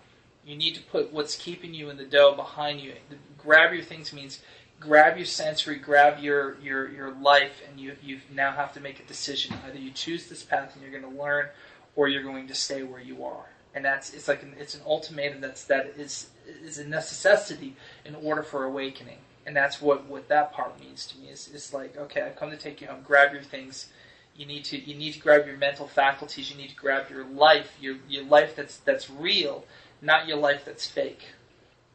You 0.46 0.56
need 0.56 0.74
to 0.76 0.82
put 0.82 1.12
what's 1.12 1.36
keeping 1.36 1.74
you 1.74 1.90
in 1.90 1.98
the 1.98 2.04
dough 2.04 2.34
behind 2.34 2.80
you. 2.80 2.94
Grab 3.36 3.74
your 3.74 3.82
things 3.82 4.14
means 4.14 4.40
grab 4.80 5.16
your 5.16 5.26
sensory, 5.26 5.76
grab 5.76 6.20
your 6.20 6.58
your 6.60 6.88
your 6.90 7.10
life, 7.12 7.62
and 7.68 7.78
you 7.78 7.96
you 8.02 8.20
now 8.32 8.52
have 8.52 8.72
to 8.74 8.80
make 8.80 9.00
a 9.00 9.04
decision. 9.04 9.54
Either 9.66 9.78
you 9.78 9.90
choose 9.90 10.28
this 10.28 10.42
path 10.42 10.74
and 10.74 10.82
you're 10.82 11.00
going 11.00 11.12
to 11.14 11.20
learn, 11.20 11.48
or 11.96 12.08
you're 12.08 12.22
going 12.22 12.46
to 12.48 12.54
stay 12.54 12.82
where 12.82 13.00
you 13.00 13.24
are. 13.24 13.46
And 13.74 13.84
that's 13.84 14.14
it's 14.14 14.28
like 14.28 14.42
an, 14.42 14.54
it's 14.58 14.74
an 14.74 14.80
ultimatum 14.86 15.40
that's 15.40 15.64
that 15.64 15.94
is 15.98 16.30
is 16.46 16.78
a 16.78 16.86
necessity 16.86 17.76
in 18.04 18.14
order 18.14 18.42
for 18.42 18.64
awakening 18.64 19.18
and 19.48 19.56
that's 19.56 19.80
what 19.80 20.04
what 20.06 20.28
that 20.28 20.52
part 20.52 20.78
means 20.78 21.06
to 21.06 21.18
me 21.18 21.28
is 21.28 21.48
is 21.48 21.72
like 21.72 21.96
okay 21.96 22.20
I've 22.20 22.36
come 22.36 22.50
to 22.50 22.56
take 22.56 22.80
you 22.82 22.86
home 22.86 23.00
grab 23.02 23.32
your 23.32 23.42
things 23.42 23.88
you 24.36 24.44
need 24.46 24.64
to 24.66 24.78
you 24.78 24.94
need 24.94 25.14
to 25.14 25.20
grab 25.20 25.46
your 25.46 25.56
mental 25.56 25.88
faculties 25.88 26.50
you 26.50 26.56
need 26.56 26.68
to 26.68 26.76
grab 26.76 27.08
your 27.10 27.24
life 27.24 27.76
your 27.80 27.96
your 28.08 28.24
life 28.24 28.54
that's 28.54 28.76
that's 28.76 29.08
real 29.10 29.64
not 30.02 30.28
your 30.28 30.36
life 30.36 30.66
that's 30.66 30.86
fake 30.86 31.28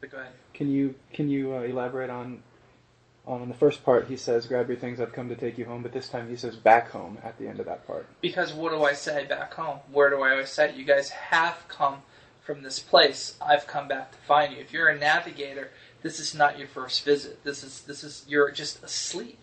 but 0.00 0.10
go 0.10 0.18
ahead 0.18 0.32
Can 0.52 0.68
you 0.70 0.96
can 1.12 1.28
you 1.30 1.54
uh, 1.54 1.60
elaborate 1.60 2.10
on 2.10 2.42
on 3.26 3.48
the 3.48 3.54
first 3.54 3.82
part? 3.86 4.06
He 4.08 4.18
says, 4.18 4.46
"Grab 4.46 4.68
your 4.68 4.76
things. 4.76 5.00
I've 5.00 5.14
come 5.14 5.30
to 5.30 5.34
take 5.34 5.56
you 5.56 5.64
home." 5.64 5.82
But 5.82 5.92
this 5.92 6.08
time 6.10 6.28
he 6.28 6.36
says, 6.36 6.56
"Back 6.56 6.90
home." 6.90 7.16
At 7.24 7.38
the 7.38 7.48
end 7.48 7.58
of 7.58 7.64
that 7.64 7.86
part. 7.86 8.06
because 8.20 8.52
what 8.52 8.70
do 8.70 8.84
I 8.84 8.92
say 8.92 9.24
back 9.24 9.54
home 9.54 9.78
where 9.90 10.10
do 10.10 10.20
I 10.22 10.32
always 10.32 10.50
say 10.50 10.74
you 10.76 10.84
guys 10.84 11.08
have 11.08 11.64
come 11.68 12.02
from 12.42 12.62
this 12.62 12.78
place 12.78 13.36
I've 13.40 13.66
come 13.66 13.88
back 13.88 14.12
to 14.12 14.18
find 14.18 14.52
you 14.52 14.60
if 14.60 14.70
you're 14.74 14.88
a 14.88 14.98
navigator 14.98 15.70
this 16.04 16.20
is 16.20 16.32
not 16.32 16.60
your 16.60 16.68
first 16.68 17.04
visit 17.04 17.42
this 17.42 17.64
is 17.64 17.80
this 17.80 18.04
is 18.04 18.24
you're 18.28 18.52
just 18.52 18.80
asleep 18.84 19.40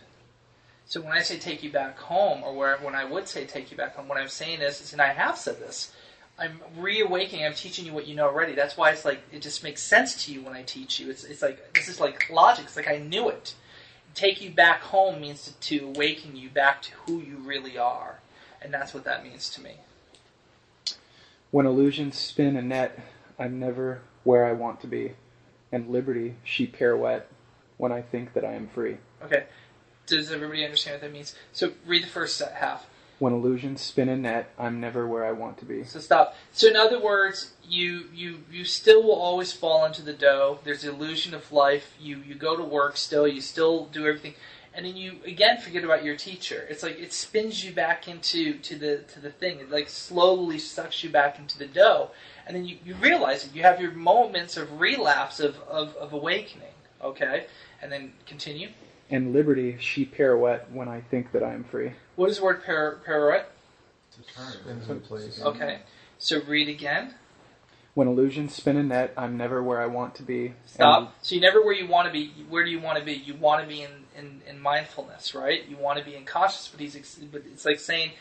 so 0.91 0.99
when 0.99 1.13
I 1.13 1.21
say 1.21 1.39
take 1.39 1.63
you 1.63 1.71
back 1.71 1.97
home, 1.97 2.43
or 2.43 2.53
where 2.53 2.75
when 2.79 2.95
I 2.95 3.05
would 3.05 3.25
say 3.25 3.45
take 3.45 3.71
you 3.71 3.77
back 3.77 3.95
home, 3.95 4.09
what 4.09 4.17
I'm 4.17 4.27
saying 4.27 4.59
is, 4.59 4.91
and 4.91 5.01
I 5.01 5.13
have 5.13 5.37
said 5.37 5.57
this, 5.57 5.93
I'm 6.37 6.59
reawakening. 6.77 7.45
I'm 7.45 7.53
teaching 7.53 7.85
you 7.85 7.93
what 7.93 8.07
you 8.07 8.15
know 8.15 8.25
already. 8.25 8.55
That's 8.55 8.75
why 8.75 8.91
it's 8.91 9.05
like 9.05 9.21
it 9.31 9.41
just 9.41 9.63
makes 9.63 9.81
sense 9.81 10.25
to 10.25 10.33
you 10.33 10.41
when 10.41 10.53
I 10.53 10.63
teach 10.63 10.99
you. 10.99 11.09
It's 11.09 11.23
it's 11.23 11.41
like 11.41 11.73
this 11.73 11.87
is 11.87 12.01
like 12.01 12.29
logic. 12.29 12.65
It's 12.65 12.75
like 12.75 12.89
I 12.89 12.97
knew 12.97 13.29
it. 13.29 13.53
Take 14.15 14.41
you 14.41 14.49
back 14.49 14.81
home 14.81 15.21
means 15.21 15.45
to, 15.45 15.77
to 15.79 15.85
awaken 15.85 16.35
you 16.35 16.49
back 16.49 16.81
to 16.81 16.91
who 17.05 17.19
you 17.19 17.37
really 17.37 17.77
are, 17.77 18.19
and 18.61 18.73
that's 18.73 18.93
what 18.93 19.05
that 19.05 19.23
means 19.23 19.49
to 19.51 19.61
me. 19.61 19.75
When 21.51 21.65
illusions 21.65 22.17
spin 22.17 22.57
a 22.57 22.61
net, 22.61 22.99
I'm 23.39 23.61
never 23.61 24.01
where 24.25 24.45
I 24.45 24.51
want 24.51 24.81
to 24.81 24.87
be, 24.87 25.13
and 25.71 25.89
liberty 25.89 26.35
she 26.43 26.67
pirouette 26.67 27.27
when 27.77 27.91
I 27.91 28.01
think 28.01 28.33
that 28.33 28.45
I 28.45 28.53
am 28.53 28.67
free. 28.67 28.97
Okay, 29.23 29.45
does 30.05 30.31
everybody 30.31 30.63
understand 30.63 30.95
what 30.95 31.01
that 31.01 31.13
means? 31.13 31.35
So 31.53 31.71
read 31.85 32.03
the 32.03 32.07
first 32.07 32.37
set, 32.37 32.53
half. 32.53 32.87
When 33.19 33.33
illusions 33.33 33.81
spin 33.81 34.09
a 34.09 34.17
net, 34.17 34.51
I'm 34.57 34.79
never 34.79 35.07
where 35.07 35.23
I 35.23 35.31
want 35.31 35.59
to 35.59 35.65
be. 35.65 35.83
So 35.83 35.99
stop. 35.99 36.35
So 36.51 36.67
in 36.67 36.75
other 36.75 36.99
words, 36.99 37.53
you 37.63 38.05
you 38.13 38.39
you 38.51 38.65
still 38.65 39.03
will 39.03 39.15
always 39.15 39.53
fall 39.53 39.85
into 39.85 40.01
the 40.01 40.13
dough. 40.13 40.59
There's 40.63 40.81
the 40.81 40.89
illusion 40.89 41.33
of 41.35 41.51
life. 41.51 41.95
You 41.99 42.17
you 42.17 42.33
go 42.35 42.57
to 42.57 42.63
work 42.63 42.97
still. 42.97 43.27
You 43.27 43.41
still 43.41 43.85
do 43.85 44.07
everything, 44.07 44.33
and 44.73 44.85
then 44.85 44.97
you 44.97 45.17
again 45.23 45.59
forget 45.59 45.83
about 45.83 46.03
your 46.03 46.15
teacher. 46.15 46.65
It's 46.67 46.81
like 46.81 46.99
it 46.99 47.13
spins 47.13 47.63
you 47.63 47.71
back 47.71 48.07
into 48.07 48.57
to 48.57 48.75
the 48.75 48.97
to 49.13 49.19
the 49.19 49.31
thing. 49.31 49.59
It 49.59 49.69
like 49.69 49.89
slowly 49.89 50.57
sucks 50.57 51.03
you 51.03 51.11
back 51.11 51.37
into 51.37 51.59
the 51.59 51.67
dough, 51.67 52.09
and 52.51 52.57
then 52.57 52.65
you, 52.67 52.77
you 52.83 52.95
realize 52.95 53.45
it. 53.45 53.55
You 53.55 53.61
have 53.63 53.79
your 53.79 53.91
moments 53.91 54.57
of 54.57 54.81
relapse 54.81 55.39
of, 55.39 55.57
of, 55.69 55.95
of 55.95 56.11
awakening. 56.11 56.67
Okay, 57.01 57.45
and 57.81 57.89
then 57.89 58.11
continue. 58.25 58.69
And 59.09 59.31
liberty 59.31 59.77
she 59.79 60.05
pirouette 60.05 60.69
when 60.71 60.89
I 60.89 60.99
think 60.99 61.31
that 61.31 61.43
I 61.43 61.53
am 61.53 61.63
free. 61.63 61.93
What 62.17 62.29
is 62.29 62.39
the 62.39 62.43
word 62.43 62.63
per, 62.63 62.99
pirouette? 63.05 63.45
Spins 64.51 64.89
in 64.89 64.99
place. 64.99 65.41
Okay, 65.41 65.79
so 66.19 66.41
read 66.41 66.67
again. 66.67 67.13
When 67.93 68.07
illusions 68.07 68.53
spin 68.53 68.75
a 68.77 68.83
net, 68.83 69.13
I'm 69.17 69.37
never 69.37 69.63
where 69.63 69.81
I 69.81 69.85
want 69.85 70.15
to 70.15 70.23
be. 70.23 70.53
Stop. 70.65 71.15
So 71.21 71.35
you're 71.35 71.41
never 71.41 71.63
where 71.63 71.73
you 71.73 71.87
want 71.87 72.07
to 72.07 72.13
be. 72.13 72.31
Where 72.49 72.65
do 72.65 72.69
you 72.69 72.81
want 72.81 72.99
to 72.99 73.05
be? 73.05 73.13
You 73.13 73.35
want 73.35 73.61
to 73.61 73.67
be 73.67 73.81
in, 73.81 73.91
in, 74.17 74.41
in 74.47 74.59
mindfulness, 74.59 75.33
right? 75.33 75.67
You 75.67 75.77
want 75.77 75.99
to 75.99 76.05
be 76.05 76.15
in 76.15 76.25
consciousness, 76.25 76.69
but 76.69 76.81
he's 76.81 76.95
ex- 76.95 77.19
but 77.31 77.43
it's 77.51 77.65
like 77.65 77.79
saying 77.79 78.11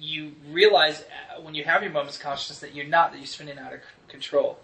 you 0.00 0.32
realize 0.50 1.02
uh, 1.02 1.40
when 1.40 1.54
you 1.54 1.64
have 1.64 1.82
your 1.82 1.92
moments 1.92 2.16
of 2.16 2.22
consciousness 2.22 2.58
that 2.60 2.74
you're 2.74 2.86
not 2.86 3.12
that 3.12 3.18
you're 3.18 3.26
spinning 3.26 3.58
out 3.58 3.72
of 3.72 3.80
control. 4.08 4.58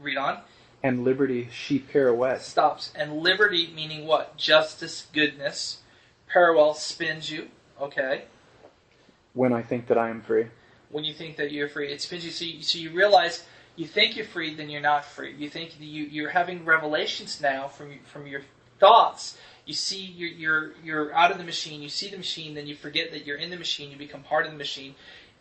Read 0.00 0.16
on. 0.16 0.40
And, 0.82 1.04
liberty 1.04 1.48
she 1.50 1.78
pirouette. 1.78 2.42
Stops. 2.42 2.92
And 2.94 3.18
liberty 3.18 3.72
meaning 3.74 4.06
what? 4.06 4.36
Justice, 4.36 5.06
goodness. 5.12 5.78
Parallel 6.28 6.74
spins 6.74 7.30
you. 7.30 7.48
Okay. 7.80 8.24
When 9.32 9.52
I 9.52 9.62
think 9.62 9.86
that 9.88 9.98
I 9.98 10.10
am 10.10 10.20
free. 10.20 10.46
When 10.90 11.04
you 11.04 11.14
think 11.14 11.36
that 11.36 11.50
you're 11.50 11.68
free, 11.68 11.90
it 11.90 12.00
spins 12.00 12.24
you. 12.24 12.30
So 12.30 12.44
you, 12.44 12.62
so 12.62 12.78
you 12.78 12.90
realize 12.90 13.44
you 13.74 13.86
think 13.86 14.16
you're 14.16 14.26
free, 14.26 14.54
then 14.54 14.70
you're 14.70 14.80
not 14.80 15.04
free. 15.04 15.34
You 15.36 15.50
think 15.50 15.78
that 15.78 15.84
you, 15.84 16.04
you're 16.04 16.30
having 16.30 16.64
revelations 16.64 17.40
now 17.40 17.68
from 17.68 17.98
from 18.04 18.26
your 18.26 18.42
thoughts. 18.78 19.36
You 19.64 19.74
see 19.74 20.00
you're, 20.00 20.30
you're 20.30 20.72
you're 20.84 21.14
out 21.14 21.32
of 21.32 21.38
the 21.38 21.44
machine. 21.44 21.82
You 21.82 21.88
see 21.88 22.08
the 22.08 22.16
machine, 22.16 22.54
then 22.54 22.66
you 22.66 22.76
forget 22.76 23.10
that 23.12 23.26
you're 23.26 23.36
in 23.36 23.50
the 23.50 23.56
machine. 23.56 23.90
You 23.90 23.96
become 23.96 24.22
part 24.22 24.46
of 24.46 24.52
the 24.52 24.58
machine. 24.58 24.94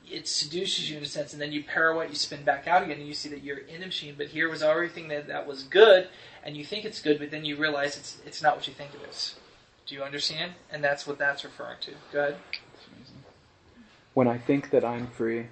It 0.10 0.27
seduces 0.27 0.89
you 0.89 0.98
in 0.98 1.04
a 1.04 1.08
sense, 1.08 1.34
and 1.34 1.42
then 1.42 1.51
you 1.51 1.63
pirouette. 1.63 2.10
You 2.10 2.15
spin 2.15 2.44
back 2.44 2.68
out 2.68 2.84
again, 2.84 3.00
and 3.00 3.08
you 3.08 3.13
see 3.13 3.30
that 3.30 3.44
you're 3.44 3.58
in 3.58 3.82
the 3.82 3.88
machine. 3.88 4.15
But 4.18 4.27
here 4.27 4.50
was 4.50 4.62
everything 4.62 5.08
that 5.10 5.27
that 5.27 5.48
was 5.48 5.63
good, 5.63 6.10
and 6.44 6.56
you 6.58 6.63
think 6.63 6.86
it's 6.86 7.01
good, 7.01 7.20
but 7.20 7.32
then 7.32 7.46
you 7.46 7.56
realize 7.56 7.98
it's 7.98 8.18
it's 8.25 8.42
not 8.42 8.56
what 8.56 8.68
you 8.68 8.74
think 8.74 8.92
it 8.94 9.08
is. 9.10 9.36
Do 9.86 9.94
you 9.94 10.04
understand? 10.04 10.54
And 10.72 10.84
that's 10.84 11.06
what 11.06 11.20
that's 11.20 11.44
referring 11.44 11.77
to. 11.82 11.92
Go 12.12 12.20
ahead. 12.20 12.38
When 14.15 14.27
I 14.27 14.38
think 14.38 14.72
that 14.72 14.84
I'm 14.84 15.08
free, 15.08 15.48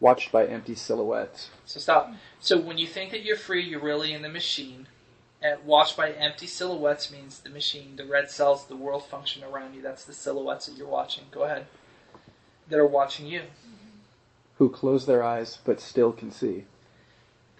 watched 0.00 0.32
by 0.32 0.46
empty 0.46 0.74
silhouettes. 0.74 1.50
So 1.66 1.78
stop. 1.78 2.12
So 2.40 2.58
when 2.58 2.78
you 2.78 2.86
think 2.86 3.12
that 3.12 3.22
you're 3.22 3.36
free, 3.36 3.62
you're 3.62 3.82
really 3.82 4.12
in 4.12 4.22
the 4.22 4.28
machine. 4.28 4.88
Watched 5.64 5.96
by 5.96 6.12
empty 6.12 6.46
silhouettes 6.46 7.10
means 7.10 7.40
the 7.40 7.50
machine, 7.50 7.96
the 7.96 8.04
red 8.04 8.30
cells, 8.30 8.66
the 8.66 8.76
world 8.76 9.04
function 9.04 9.42
around 9.42 9.74
you. 9.74 9.82
That's 9.82 10.04
the 10.04 10.12
silhouettes 10.12 10.66
that 10.66 10.76
you're 10.76 10.86
watching. 10.86 11.24
Go 11.30 11.42
ahead. 11.42 11.66
That 12.68 12.78
are 12.78 12.86
watching 12.86 13.26
you. 13.26 13.42
Who 14.58 14.68
close 14.68 15.06
their 15.06 15.22
eyes 15.22 15.58
but 15.64 15.80
still 15.80 16.12
can 16.12 16.30
see. 16.30 16.64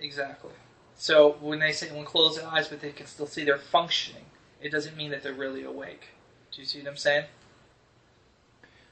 Exactly. 0.00 0.52
So 0.96 1.36
when 1.40 1.58
they 1.58 1.72
say 1.72 1.90
when 1.90 2.04
close 2.04 2.36
their 2.36 2.46
eyes 2.46 2.68
but 2.68 2.80
they 2.80 2.92
can 2.92 3.06
still 3.06 3.26
see, 3.26 3.44
they're 3.44 3.58
functioning. 3.58 4.26
It 4.60 4.70
doesn't 4.70 4.96
mean 4.96 5.10
that 5.10 5.24
they're 5.24 5.32
really 5.32 5.64
awake. 5.64 6.08
Do 6.52 6.60
you 6.60 6.66
see 6.66 6.78
what 6.78 6.88
I'm 6.88 6.96
saying? 6.96 7.24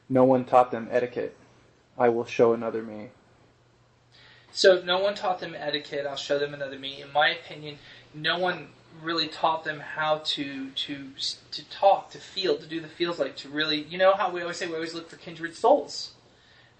No 0.09 0.25
one 0.25 0.44
taught 0.44 0.73
them 0.73 0.88
etiquette. 0.90 1.37
I 1.97 2.09
will 2.09 2.25
show 2.25 2.52
another 2.52 2.82
me. 2.82 3.11
So 4.50 4.82
no 4.82 4.99
one 4.99 5.14
taught 5.14 5.38
them 5.38 5.54
etiquette. 5.56 6.06
I'll 6.06 6.16
show 6.16 6.40
them 6.40 6.54
another 6.54 6.78
me. 6.78 7.00
In 7.00 7.12
my 7.12 7.28
opinion, 7.28 7.78
no 8.12 8.38
one 8.38 8.70
really 9.02 9.28
taught 9.28 9.64
them 9.64 9.80
how 9.80 10.18
to 10.18 10.70
to 10.70 11.09
to 11.52 11.70
talk, 11.70 12.11
to 12.11 12.18
feel, 12.18 12.56
to 12.56 12.66
do 12.66 12.80
the 12.80 12.88
feels 12.88 13.18
like, 13.18 13.37
to 13.37 13.49
really. 13.49 13.82
You 13.82 13.99
know 13.99 14.14
how 14.14 14.30
we 14.30 14.42
always 14.42 14.56
say 14.56 14.66
we 14.66 14.75
always 14.75 14.94
look 14.94 15.09
for 15.09 15.16
kindred 15.16 15.54
souls. 15.54 16.12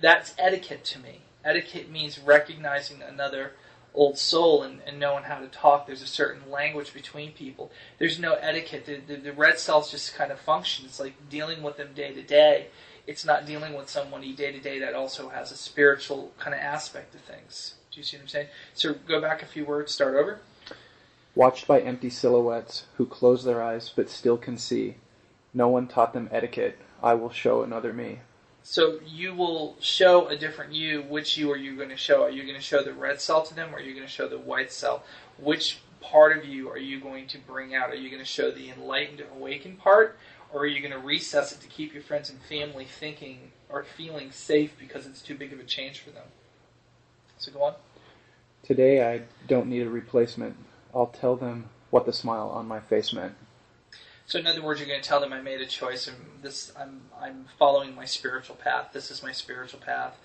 That's 0.01 0.35
etiquette 0.39 0.85
to 0.87 0.99
me. 0.99 1.21
Etiquette 1.45 1.91
means 1.91 2.19
recognizing 2.19 3.03
another 3.03 3.53
old 3.95 4.19
soul 4.19 4.63
and, 4.63 4.81
and 4.87 4.99
knowing 4.99 5.25
how 5.25 5.39
to 5.39 5.49
talk. 5.49 5.87
There's 5.87 6.03
a 6.03 6.07
certain 6.07 6.51
language 6.51 6.95
between 6.95 7.33
people. 7.33 7.71
There's 7.99 8.19
no 8.19 8.35
etiquette. 8.35 8.87
The, 8.87 9.01
the, 9.15 9.21
the 9.21 9.33
red 9.33 9.59
cells 9.59 9.91
just 9.91 10.15
kind 10.15 10.31
of 10.31 10.39
function. 10.39 10.87
It's 10.87 11.01
like 11.01 11.15
dealing 11.29 11.63
with 11.63 11.77
them 11.77 11.91
day 11.95 12.13
to 12.15 12.23
day. 12.23 12.69
It's 13.07 13.25
not 13.25 13.47
dealing 13.47 13.75
with 13.75 13.89
somebody 13.89 14.33
day 14.33 14.53
to 14.53 14.61
day 14.61 14.79
that 14.81 14.95
also 14.95 15.31
has 15.31 15.51
a 15.51 15.57
spiritual 15.57 16.33
kind 16.39 16.55
of 16.55 16.61
aspect 16.61 17.15
of 17.15 17.21
things. 17.23 17.75
Do 17.91 17.99
you 17.99 18.05
see 18.05 18.17
what 18.17 18.23
I'm 18.23 18.29
saying? 18.29 18.47
So 18.75 18.95
go 19.09 19.21
back 19.21 19.43
a 19.43 19.47
few 19.47 19.65
words, 19.65 19.93
start 19.93 20.15
over. 20.15 20.41
Watched 21.35 21.67
by 21.67 21.81
empty 21.81 22.11
silhouettes 22.11 22.87
who 22.97 23.07
close 23.07 23.45
their 23.45 23.63
eyes 23.63 23.93
but 23.95 24.11
still 24.11 24.37
can 24.37 24.59
see. 24.59 24.97
No 25.55 25.69
one 25.69 25.87
taught 25.87 26.13
them 26.13 26.29
etiquette. 26.33 26.79
I 27.03 27.15
will 27.15 27.31
show 27.31 27.63
another 27.63 27.93
me. 27.93 28.21
So 28.63 29.01
you 29.07 29.35
will 29.35 29.77
show 29.81 30.29
a 30.29 30.37
different 30.37 30.73
you. 30.73 31.03
Which 31.03 31.37
you 31.37 31.51
are 31.51 31.57
you 31.57 31.77
going 31.77 31.89
to 31.89 31.97
show? 31.97 32.23
Are 32.25 32.31
you 32.31 32.43
going 32.43 32.57
to 32.57 32.61
show 32.61 32.83
the 32.83 32.93
red 32.93 33.21
cell 33.21 33.43
to 33.43 33.55
them, 33.55 33.75
or 33.75 33.79
are 33.79 33.81
you 33.81 33.95
going 33.95 34.07
to 34.07 34.13
show 34.13 34.29
the 34.29 34.39
white 34.39 34.73
cell? 34.73 35.03
Which 35.39 35.79
part 36.01 36.37
of 36.37 36.45
you 36.45 36.69
are 36.69 36.79
you 36.79 37.01
going 37.01 37.27
to 37.29 37.39
bring 37.39 37.75
out? 37.75 37.91
Are 37.91 37.95
you 37.95 38.11
going 38.11 38.23
to 38.23 38.29
show 38.29 38.51
the 38.51 38.71
enlightened, 38.71 39.23
awakened 39.35 39.79
part, 39.79 40.19
or 40.53 40.63
are 40.63 40.67
you 40.67 40.81
going 40.81 40.93
to 40.93 40.99
recess 40.99 41.53
it 41.53 41.61
to 41.61 41.69
keep 41.69 41.95
your 41.95 42.03
friends 42.03 42.29
and 42.29 42.41
family 42.43 42.85
thinking 42.85 43.53
or 43.69 43.83
feeling 43.83 44.31
safe 44.31 44.73
because 44.79 45.07
it's 45.07 45.23
too 45.23 45.35
big 45.35 45.53
of 45.53 45.61
a 45.61 45.65
change 45.65 46.01
for 46.01 46.11
them? 46.11 46.27
So 47.39 47.53
go 47.53 47.63
on. 47.63 47.75
Today 48.63 49.11
I 49.11 49.23
don't 49.49 49.69
need 49.69 49.87
a 49.87 49.91
replacement. 49.91 50.57
I'll 50.95 51.07
tell 51.07 51.37
them 51.37 51.71
what 51.91 52.07
the 52.07 52.13
smile 52.13 52.49
on 52.49 52.67
my 52.67 52.81
face 52.81 53.13
meant. 53.13 53.35
So 54.27 54.39
in 54.39 54.47
other 54.47 54.63
words, 54.63 54.79
you're 54.79 54.89
going 54.89 55.03
to 55.03 55.09
tell 55.09 55.21
them 55.21 55.33
I 55.33 55.41
made 55.41 55.61
a 55.61 55.67
choice, 55.67 56.07
and 56.07 56.17
this 56.41 56.73
I'm 56.79 57.01
I'm 57.21 57.47
following 57.59 57.97
my 57.97 58.05
spiritual 58.05 58.55
path. 58.57 58.91
This 58.93 59.11
is 59.11 59.23
my 59.23 59.33
spiritual 59.33 59.81
path. 59.81 60.17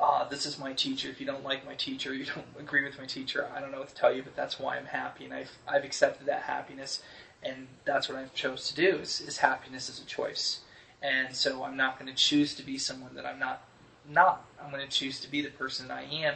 Uh, 0.00 0.28
this 0.28 0.44
is 0.44 0.58
my 0.58 0.72
teacher. 0.72 1.08
If 1.08 1.20
you 1.20 1.26
don't 1.26 1.44
like 1.44 1.64
my 1.64 1.74
teacher, 1.74 2.12
you 2.12 2.24
don't 2.24 2.46
agree 2.58 2.84
with 2.84 2.98
my 2.98 3.06
teacher. 3.06 3.48
I 3.54 3.60
don't 3.60 3.70
know 3.70 3.78
what 3.78 3.88
to 3.88 3.94
tell 3.94 4.12
you, 4.12 4.24
but 4.24 4.34
that's 4.34 4.58
why 4.58 4.76
I'm 4.76 4.86
happy, 4.86 5.24
and 5.24 5.32
I've 5.32 5.52
I've 5.68 5.84
accepted 5.84 6.26
that 6.26 6.42
happiness, 6.42 7.02
and 7.42 7.68
that's 7.84 8.08
what 8.08 8.18
I've 8.18 8.34
chose 8.34 8.68
to 8.70 8.74
do. 8.74 8.98
Is, 8.98 9.20
is 9.20 9.38
happiness 9.38 9.88
is 9.88 10.00
a 10.00 10.04
choice, 10.04 10.60
and 11.00 11.34
so 11.34 11.62
I'm 11.62 11.76
not 11.76 11.96
going 11.96 12.12
to 12.12 12.16
choose 12.16 12.56
to 12.56 12.64
be 12.64 12.76
someone 12.76 13.14
that 13.14 13.24
I'm 13.24 13.38
not. 13.38 13.62
Not. 14.06 14.44
I'm 14.62 14.70
going 14.70 14.86
to 14.86 14.90
choose 14.90 15.20
to 15.20 15.30
be 15.30 15.40
the 15.40 15.48
person 15.50 15.88
that 15.88 15.96
I 15.96 16.02
am. 16.02 16.34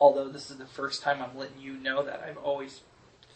Although 0.00 0.28
this 0.28 0.50
is 0.50 0.56
the 0.56 0.64
first 0.64 1.02
time 1.02 1.20
I'm 1.20 1.36
letting 1.36 1.60
you 1.60 1.74
know 1.74 2.02
that 2.02 2.24
I've 2.26 2.38
always 2.38 2.80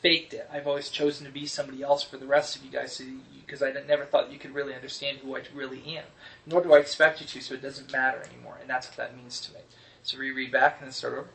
faked 0.04 0.34
it. 0.34 0.46
I've 0.52 0.66
always 0.66 0.90
chosen 0.90 1.24
to 1.24 1.32
be 1.32 1.46
somebody 1.46 1.82
else 1.82 2.02
for 2.02 2.18
the 2.18 2.26
rest 2.26 2.54
of 2.54 2.62
you 2.62 2.70
guys 2.70 3.00
because 3.46 3.62
I 3.62 3.72
never 3.88 4.04
thought 4.04 4.30
you 4.30 4.38
could 4.38 4.54
really 4.54 4.74
understand 4.74 5.18
who 5.18 5.34
I 5.34 5.40
really 5.54 5.82
am. 5.96 6.04
Nor 6.46 6.62
do 6.62 6.74
I 6.74 6.78
expect 6.78 7.22
you 7.22 7.26
to, 7.26 7.40
so 7.40 7.54
it 7.54 7.62
doesn't 7.62 7.90
matter 7.90 8.22
anymore. 8.30 8.58
And 8.60 8.68
that's 8.68 8.86
what 8.86 8.98
that 8.98 9.16
means 9.16 9.40
to 9.40 9.54
me. 9.54 9.60
So 10.02 10.18
reread 10.18 10.52
back 10.52 10.76
and 10.78 10.86
then 10.86 10.92
start 10.92 11.14
over. 11.14 11.28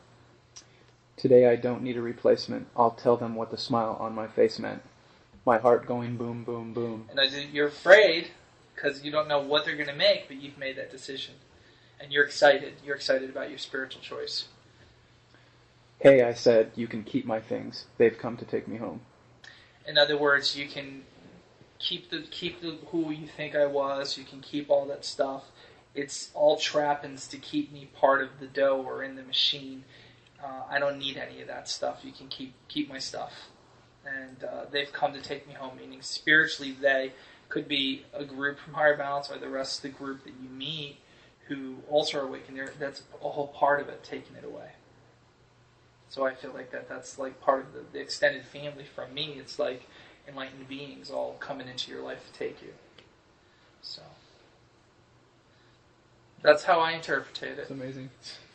Today 1.16 1.50
I 1.50 1.56
don't 1.56 1.82
need 1.82 1.96
a 1.96 2.00
replacement. 2.00 2.68
I'll 2.76 2.92
tell 2.92 3.16
them 3.16 3.34
what 3.34 3.50
the 3.50 3.58
smile 3.58 3.96
on 3.98 4.14
my 4.14 4.28
face 4.28 4.60
meant. 4.60 4.82
My 5.44 5.58
heart 5.58 5.84
going 5.84 6.16
boom, 6.16 6.44
boom, 6.44 6.72
boom. 6.72 7.08
And 7.10 7.18
I, 7.18 7.24
you're 7.52 7.66
afraid 7.66 8.28
because 8.72 9.02
you 9.02 9.10
don't 9.10 9.26
know 9.26 9.40
what 9.40 9.64
they're 9.64 9.74
going 9.74 9.88
to 9.88 9.94
make, 9.96 10.28
but 10.28 10.40
you've 10.40 10.58
made 10.58 10.76
that 10.76 10.92
decision. 10.92 11.34
And 11.98 12.12
you're 12.12 12.24
excited. 12.24 12.74
You're 12.84 12.94
excited 12.94 13.30
about 13.30 13.50
your 13.50 13.58
spiritual 13.58 14.00
choice. 14.00 14.46
Hey, 16.00 16.22
I 16.22 16.32
said, 16.32 16.70
you 16.76 16.86
can 16.86 17.04
keep 17.04 17.26
my 17.26 17.40
things. 17.40 17.84
They've 17.98 18.16
come 18.16 18.38
to 18.38 18.46
take 18.46 18.66
me 18.66 18.78
home. 18.78 19.02
In 19.86 19.98
other 19.98 20.16
words, 20.16 20.56
you 20.56 20.66
can 20.66 21.02
keep 21.78 22.08
the 22.08 22.22
keep 22.30 22.62
the 22.62 22.78
who 22.86 23.10
you 23.10 23.26
think 23.26 23.54
I 23.54 23.66
was. 23.66 24.16
You 24.16 24.24
can 24.24 24.40
keep 24.40 24.70
all 24.70 24.86
that 24.86 25.04
stuff. 25.04 25.50
It's 25.94 26.30
all 26.32 26.56
trappings 26.56 27.26
to 27.28 27.36
keep 27.36 27.70
me 27.70 27.90
part 27.94 28.22
of 28.22 28.40
the 28.40 28.46
dough 28.46 28.82
or 28.82 29.02
in 29.02 29.16
the 29.16 29.22
machine. 29.22 29.84
Uh, 30.42 30.62
I 30.70 30.78
don't 30.78 30.98
need 30.98 31.18
any 31.18 31.42
of 31.42 31.48
that 31.48 31.68
stuff. 31.68 32.00
You 32.02 32.12
can 32.12 32.28
keep 32.28 32.54
keep 32.68 32.88
my 32.88 32.98
stuff. 32.98 33.34
And 34.06 34.42
uh, 34.42 34.64
they've 34.70 34.90
come 34.90 35.12
to 35.12 35.20
take 35.20 35.46
me 35.46 35.52
home. 35.52 35.76
Meaning 35.76 36.00
spiritually, 36.00 36.74
they 36.80 37.12
could 37.50 37.68
be 37.68 38.06
a 38.14 38.24
group 38.24 38.58
from 38.58 38.72
higher 38.72 38.96
balance 38.96 39.30
or 39.30 39.36
the 39.36 39.50
rest 39.50 39.78
of 39.78 39.82
the 39.82 39.98
group 39.98 40.24
that 40.24 40.32
you 40.42 40.48
meet 40.48 40.96
who 41.48 41.76
also 41.90 42.20
are 42.20 42.24
awakened. 42.24 42.58
That's 42.78 43.02
a 43.22 43.28
whole 43.28 43.48
part 43.48 43.82
of 43.82 43.90
it, 43.90 44.02
taking 44.02 44.36
it 44.36 44.44
away. 44.44 44.70
So 46.10 46.26
I 46.26 46.34
feel 46.34 46.52
like 46.52 46.72
that 46.72 46.88
that's 46.88 47.18
like 47.18 47.40
part 47.40 47.60
of 47.60 47.72
the, 47.72 47.80
the 47.92 48.00
extended 48.00 48.44
family 48.44 48.84
from 48.84 49.14
me. 49.14 49.36
It's 49.38 49.58
like 49.60 49.88
enlightened 50.28 50.68
beings 50.68 51.08
all 51.08 51.36
coming 51.38 51.68
into 51.68 51.90
your 51.90 52.02
life 52.02 52.26
to 52.32 52.38
take 52.38 52.60
you. 52.60 52.72
So 53.80 54.02
that's 56.42 56.64
how 56.64 56.80
I 56.80 56.92
interpreted 56.92 57.58
it. 57.58 57.62
It's 57.62 57.70
amazing. 57.70 58.10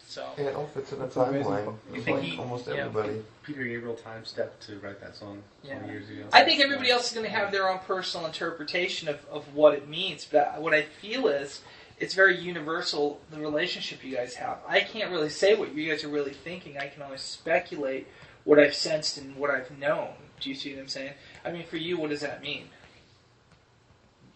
So 0.05 0.27
And 0.37 0.47
it 0.47 0.55
all 0.55 0.67
fits 0.67 0.91
in 0.91 1.01
a 1.01 1.07
timeline. 1.07 1.75
You 1.93 2.01
think 2.01 2.17
like 2.17 2.25
he- 2.25 2.37
almost 2.37 2.67
yeah. 2.67 2.73
everybody. 2.75 3.23
Peter 3.43 3.63
Gabriel 3.63 3.95
time 3.95 4.25
stepped 4.25 4.61
to 4.67 4.77
write 4.79 4.99
that 5.01 5.15
song 5.15 5.41
Yeah. 5.63 5.79
20 5.79 5.93
years 5.93 6.09
ago. 6.09 6.23
I 6.33 6.43
think 6.43 6.61
everybody 6.61 6.91
else 6.91 7.07
is 7.07 7.13
going 7.13 7.25
to 7.25 7.31
have 7.31 7.51
their 7.53 7.69
own 7.69 7.79
personal 7.79 8.25
interpretation 8.25 9.07
of, 9.07 9.25
of 9.31 9.53
what 9.55 9.73
it 9.73 9.87
means. 9.87 10.25
But 10.29 10.61
what 10.61 10.73
I 10.73 10.81
feel 10.83 11.27
is 11.27 11.61
it's 11.99 12.13
very 12.13 12.37
universal 12.37 13.21
the 13.31 13.39
relationship 13.39 14.03
you 14.03 14.15
guys 14.15 14.35
have. 14.35 14.59
I 14.67 14.81
can't 14.81 15.11
really 15.11 15.29
say 15.29 15.55
what 15.55 15.73
you 15.73 15.89
guys 15.89 16.03
are 16.03 16.09
really 16.09 16.33
thinking. 16.33 16.77
I 16.77 16.87
can 16.87 17.01
only 17.01 17.17
speculate 17.17 18.07
what 18.43 18.59
I've 18.59 18.75
sensed 18.75 19.17
and 19.17 19.35
what 19.35 19.49
I've 19.49 19.71
known. 19.77 20.09
Do 20.39 20.49
you 20.49 20.55
see 20.55 20.73
what 20.73 20.81
I'm 20.81 20.87
saying? 20.87 21.13
I 21.43 21.51
mean, 21.51 21.65
for 21.65 21.77
you, 21.77 21.97
what 21.97 22.09
does 22.09 22.21
that 22.21 22.41
mean? 22.41 22.67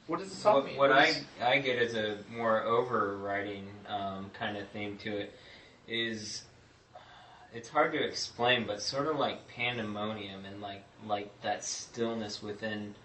What 0.08 0.20
does 0.20 0.32
song 0.32 0.56
What, 0.56 0.66
mean? 0.66 0.78
what 0.78 0.90
What 0.90 1.00
I 1.00 1.16
I 1.42 1.60
get 1.60 1.80
as 1.80 1.94
a 1.94 2.18
more 2.32 2.64
overriding 2.64 3.68
um, 3.88 4.32
kind 4.34 4.58
of 4.58 4.68
theme 4.70 4.98
to 5.04 5.18
it 5.18 5.34
is 5.88 6.44
it's 7.54 7.70
hard 7.70 7.92
to 7.94 8.04
explain, 8.04 8.66
but 8.66 8.82
sort 8.82 9.08
of 9.08 9.18
like 9.18 9.48
pandemonium 9.48 10.46
and 10.46 10.62
like 10.62 10.84
like 11.06 11.30
that 11.42 11.64
stillness 11.64 12.42
within 12.42 12.96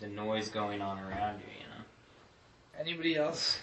the 0.00 0.06
noise 0.06 0.48
going 0.48 0.80
on 0.82 0.98
around 0.98 1.40
you. 1.40 1.46
You 1.58 1.66
know. 1.68 2.80
Anybody 2.80 3.16
else? 3.16 3.58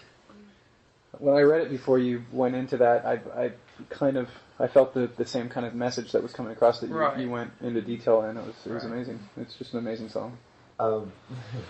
When 1.20 1.36
I 1.36 1.42
read 1.42 1.62
it 1.62 1.70
before 1.70 2.00
you 2.00 2.24
went 2.32 2.56
into 2.56 2.78
that, 2.78 3.06
I, 3.06 3.20
I 3.44 3.52
kind 3.90 4.18
of 4.18 4.30
I 4.60 4.68
felt 4.68 4.94
the, 4.94 5.08
the 5.18 5.26
same 5.26 5.48
kind 5.50 5.66
of 5.66 5.74
message 5.76 6.12
that 6.14 6.24
was 6.24 6.34
coming 6.34 6.52
across 6.52 6.80
that 6.80 6.90
you, 6.90 6.96
Right. 6.96 7.18
you 7.20 7.30
went 7.30 7.52
into 7.62 7.82
detail 7.82 8.24
in. 8.24 8.38
It 8.38 8.46
was 8.46 8.56
it 8.66 8.72
was 8.72 8.84
Right. 8.84 8.94
amazing. 8.94 9.20
It's 9.38 9.54
just 9.56 9.74
an 9.74 9.80
amazing 9.80 10.10
song. 10.10 10.38
Um, 10.80 11.12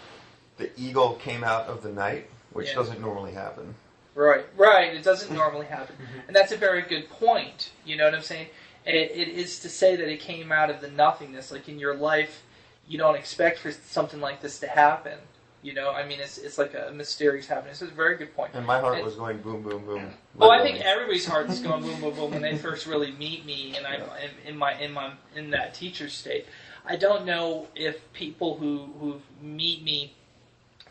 the 0.57 0.69
eagle 0.79 1.15
came 1.15 1.43
out 1.43 1.65
of 1.67 1.81
the 1.83 1.91
night, 1.91 2.29
which 2.53 2.69
Yeah. 2.69 2.75
doesn't 2.75 3.01
normally 3.01 3.33
happen. 3.33 3.75
Right, 4.15 4.45
right. 4.57 4.93
It 4.93 5.03
doesn't 5.03 5.33
normally 5.35 5.67
happen, 5.67 5.95
and 6.27 6.35
that's 6.35 6.51
a 6.51 6.57
very 6.57 6.81
good 6.83 7.09
point. 7.09 7.71
You 7.85 7.97
know 7.97 8.05
what 8.05 8.15
I'm 8.15 8.21
saying? 8.21 8.47
It, 8.85 9.11
it 9.11 9.27
is 9.29 9.59
to 9.59 9.69
say 9.69 9.95
that 9.95 10.07
it 10.07 10.19
came 10.19 10.51
out 10.51 10.69
of 10.69 10.81
the 10.81 10.89
nothingness. 10.89 11.51
Like 11.51 11.69
in 11.69 11.79
your 11.79 11.95
life, 11.95 12.43
you 12.87 12.97
don't 12.97 13.15
expect 13.15 13.59
for 13.59 13.71
something 13.71 14.19
like 14.19 14.41
this 14.41 14.59
to 14.59 14.67
happen. 14.67 15.17
You 15.61 15.73
know, 15.73 15.91
I 15.91 16.07
mean, 16.07 16.19
it's 16.21 16.37
it's 16.37 16.57
like 16.57 16.73
a 16.73 16.91
mysterious 16.93 17.47
happening. 17.47 17.73
So 17.73 17.85
it's 17.85 17.93
a 17.93 17.95
very 17.97 18.15
good 18.15 18.33
point. 18.35 18.51
And 18.53 18.65
my 18.65 18.79
heart 18.79 18.95
And- 18.95 19.05
was 19.05 19.15
going 19.15 19.39
boom, 19.39 19.61
boom, 19.61 19.85
boom. 19.85 20.13
Oh, 20.39 20.49
I 20.49 20.61
think 20.63 20.79
everybody's 20.79 21.25
heart 21.25 21.49
is 21.49 21.59
going 21.59 21.81
boom, 21.83 21.99
boom, 21.99 22.15
boom 22.15 22.31
when 22.31 22.41
they 22.41 22.57
first 22.67 22.87
really 22.87 23.11
meet 23.11 23.45
me, 23.45 23.75
and 23.75 23.85
I'm 23.85 24.01
in, 24.01 24.53
in 24.53 24.57
my 24.57 24.79
in 24.79 24.93
my 24.93 25.11
in 25.35 25.49
that 25.51 25.73
teacher 25.73 26.07
state. 26.09 26.45
I 26.85 26.95
don't 26.95 27.25
know 27.25 27.67
if 27.75 28.11
people 28.13 28.55
who 28.55 28.89
who 28.99 29.21
meet 29.41 29.83
me 29.83 30.13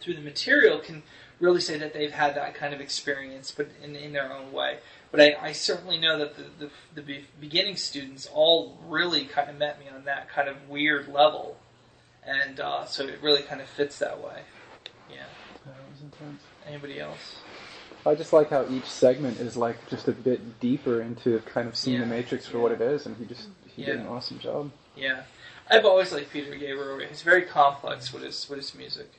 through 0.00 0.14
the 0.14 0.20
material 0.20 0.78
can 0.78 1.02
really 1.40 1.60
say 1.60 1.78
that 1.78 1.92
they've 1.92 2.12
had 2.12 2.34
that 2.34 2.54
kind 2.54 2.74
of 2.74 2.80
experience, 2.80 3.50
but 3.50 3.68
in, 3.82 3.94
in 3.96 4.12
their 4.12 4.32
own 4.32 4.52
way. 4.52 4.78
But 5.10 5.20
I, 5.20 5.36
I 5.40 5.52
certainly 5.52 5.98
know 5.98 6.18
that 6.18 6.36
the, 6.36 6.70
the, 6.94 7.02
the 7.02 7.20
beginning 7.40 7.76
students 7.76 8.28
all 8.32 8.76
really 8.86 9.24
kind 9.24 9.48
of 9.48 9.56
met 9.56 9.78
me 9.78 9.86
on 9.88 10.04
that 10.04 10.28
kind 10.28 10.48
of 10.48 10.68
weird 10.68 11.08
level, 11.08 11.56
and 12.24 12.60
uh, 12.60 12.84
so 12.86 13.04
it 13.04 13.18
really 13.22 13.42
kind 13.42 13.60
of 13.60 13.68
fits 13.68 13.98
that 14.00 14.22
way. 14.22 14.42
Yeah. 16.20 16.26
Intense. 16.26 16.42
Anybody 16.66 17.00
else? 17.00 17.36
I 18.06 18.14
just 18.14 18.32
like 18.32 18.50
how 18.50 18.66
each 18.70 18.84
segment 18.84 19.40
is 19.40 19.56
like 19.56 19.76
just 19.90 20.08
a 20.08 20.12
bit 20.12 20.60
deeper 20.60 21.02
into 21.02 21.38
kind 21.40 21.68
of 21.68 21.76
seeing 21.76 21.96
Yeah. 21.98 22.04
the 22.04 22.10
Matrix 22.10 22.46
for 22.46 22.58
what 22.58 22.72
it 22.72 22.80
is, 22.80 23.06
and 23.06 23.16
he 23.16 23.24
just 23.24 23.48
he 23.76 23.84
did 23.84 23.96
an 24.00 24.06
awesome 24.06 24.38
job. 24.38 24.70
Yeah, 24.96 25.22
I've 25.70 25.84
always 25.84 26.12
liked 26.12 26.30
Peter 26.32 26.54
Gabriel. 26.54 26.98
He's 27.00 27.22
very 27.22 27.42
complex 27.42 28.12
with 28.12 28.22
his 28.22 28.48
with 28.48 28.58
his 28.58 28.74
music. 28.74 29.12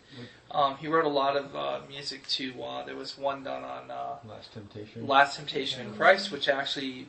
Um, 0.51 0.77
he 0.77 0.87
wrote 0.87 1.05
a 1.05 1.09
lot 1.09 1.35
of 1.37 1.55
uh, 1.55 1.79
music 1.87 2.27
to. 2.29 2.61
Uh, 2.63 2.85
there 2.85 2.95
was 2.95 3.17
one 3.17 3.43
done 3.43 3.63
on 3.63 3.91
uh, 3.91 4.15
Last 4.27 4.53
Temptation. 4.53 5.05
Last 5.07 5.35
Temptation 5.37 5.85
in 5.85 5.93
Christ, 5.93 6.31
which 6.31 6.47
actually 6.49 7.07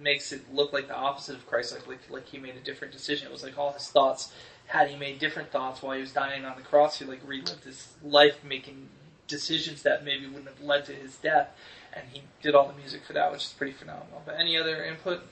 makes 0.00 0.32
it 0.32 0.52
look 0.52 0.72
like 0.72 0.88
the 0.88 0.96
opposite 0.96 1.36
of 1.36 1.46
Christ, 1.46 1.72
like, 1.72 1.86
like 1.86 2.10
like 2.10 2.26
he 2.28 2.38
made 2.38 2.56
a 2.56 2.60
different 2.60 2.92
decision. 2.92 3.28
It 3.28 3.32
was 3.32 3.42
like 3.42 3.58
all 3.58 3.72
his 3.72 3.88
thoughts. 3.88 4.32
Had 4.66 4.88
he 4.88 4.96
made 4.96 5.18
different 5.18 5.50
thoughts 5.52 5.82
while 5.82 5.94
he 5.94 6.00
was 6.00 6.12
dying 6.12 6.44
on 6.44 6.56
the 6.56 6.62
cross, 6.62 6.98
he 6.98 7.04
like 7.04 7.20
relived 7.26 7.64
his 7.64 7.88
life, 8.02 8.42
making 8.42 8.88
decisions 9.36 9.82
that 9.82 10.04
maybe 10.04 10.26
wouldn't 10.26 10.46
have 10.46 10.60
led 10.60 10.84
to 10.86 10.92
his 10.92 11.16
death, 11.16 11.48
and 11.92 12.04
he 12.12 12.22
did 12.42 12.54
all 12.54 12.68
the 12.68 12.74
music 12.74 13.02
for 13.04 13.14
that, 13.14 13.32
which 13.32 13.42
is 13.44 13.52
pretty 13.56 13.72
phenomenal. 13.72 14.22
But 14.24 14.36
any 14.38 14.56
other 14.56 14.84
input? 14.84 15.22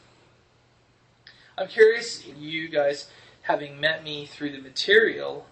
I'm 1.56 1.68
curious, 1.68 2.26
you 2.26 2.68
guys, 2.68 3.08
having 3.42 3.78
met 3.80 4.02
me 4.02 4.26
through 4.26 4.52
the 4.52 4.60
material 4.60 5.46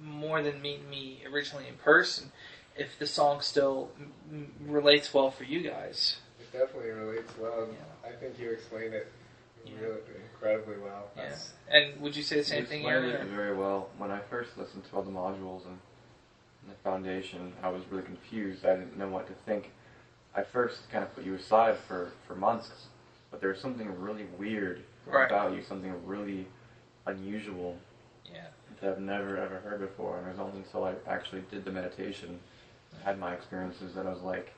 more 0.00 0.42
than 0.42 0.60
meeting 0.60 0.88
me 0.90 1.22
originally 1.32 1.66
in 1.66 1.74
person, 1.76 2.30
if 2.76 2.98
the 2.98 3.06
song 3.06 3.40
still 3.40 3.90
m- 3.98 4.12
m- 4.30 4.52
relates 4.66 5.14
well 5.14 5.30
for 5.30 5.44
you 5.44 5.62
guys. 5.62 6.18
It 6.38 6.52
definitely 6.52 6.90
relates 6.90 7.32
well. 7.38 7.66
Yeah. 7.72 8.08
I 8.10 8.12
think 8.12 8.38
you 8.38 8.50
explained 8.50 8.92
it 8.92 9.10
Yeah. 9.64 9.72
really 9.80 10.00
incredibly 10.32 10.76
well. 10.76 11.08
Yeah. 11.16 11.34
And 11.70 11.98
would 12.02 12.14
you 12.14 12.22
say 12.22 12.36
the 12.36 12.44
same 12.44 12.60
You 12.60 12.66
thing, 12.66 12.80
explained 12.82 13.12
Aaron? 13.12 13.26
it 13.28 13.30
very 13.34 13.56
well. 13.56 13.88
When 13.96 14.10
I 14.10 14.20
first 14.20 14.58
listened 14.58 14.84
to 14.90 14.96
all 14.96 15.02
the 15.02 15.10
modules 15.10 15.64
and, 15.64 15.72
and 15.72 15.78
the 16.68 16.74
foundation, 16.82 17.52
I 17.62 17.68
was 17.68 17.82
really 17.90 18.04
confused. 18.04 18.64
I 18.64 18.76
didn't 18.76 18.96
know 18.98 19.08
what 19.08 19.26
to 19.28 19.34
think. 19.44 19.70
I 20.34 20.42
first 20.42 20.90
kind 20.90 21.02
of 21.04 21.14
put 21.14 21.24
you 21.24 21.34
aside 21.34 21.76
for, 21.88 22.12
for 22.26 22.34
months, 22.34 22.70
but 23.30 23.40
there 23.40 23.50
was 23.50 23.60
something 23.60 23.88
really 24.00 24.26
weird 24.38 24.82
Right. 25.06 25.26
about 25.30 25.54
you, 25.54 25.62
something 25.62 25.94
really 26.04 26.46
unusual 27.06 27.76
Yeah. 28.30 28.46
that 28.80 28.90
I've 28.90 28.98
never 29.00 29.36
ever 29.36 29.56
heard 29.60 29.80
before. 29.80 30.18
And 30.18 30.26
it 30.26 30.30
was 30.30 30.40
only 30.40 30.58
until 30.58 30.84
I 30.84 30.94
actually 31.08 31.42
did 31.50 31.64
the 31.64 31.70
meditation, 31.70 32.40
I 33.00 33.04
had 33.04 33.18
my 33.18 33.32
experiences, 33.32 33.94
that 33.94 34.04
I 34.06 34.10
was 34.10 34.22
like, 34.22 34.52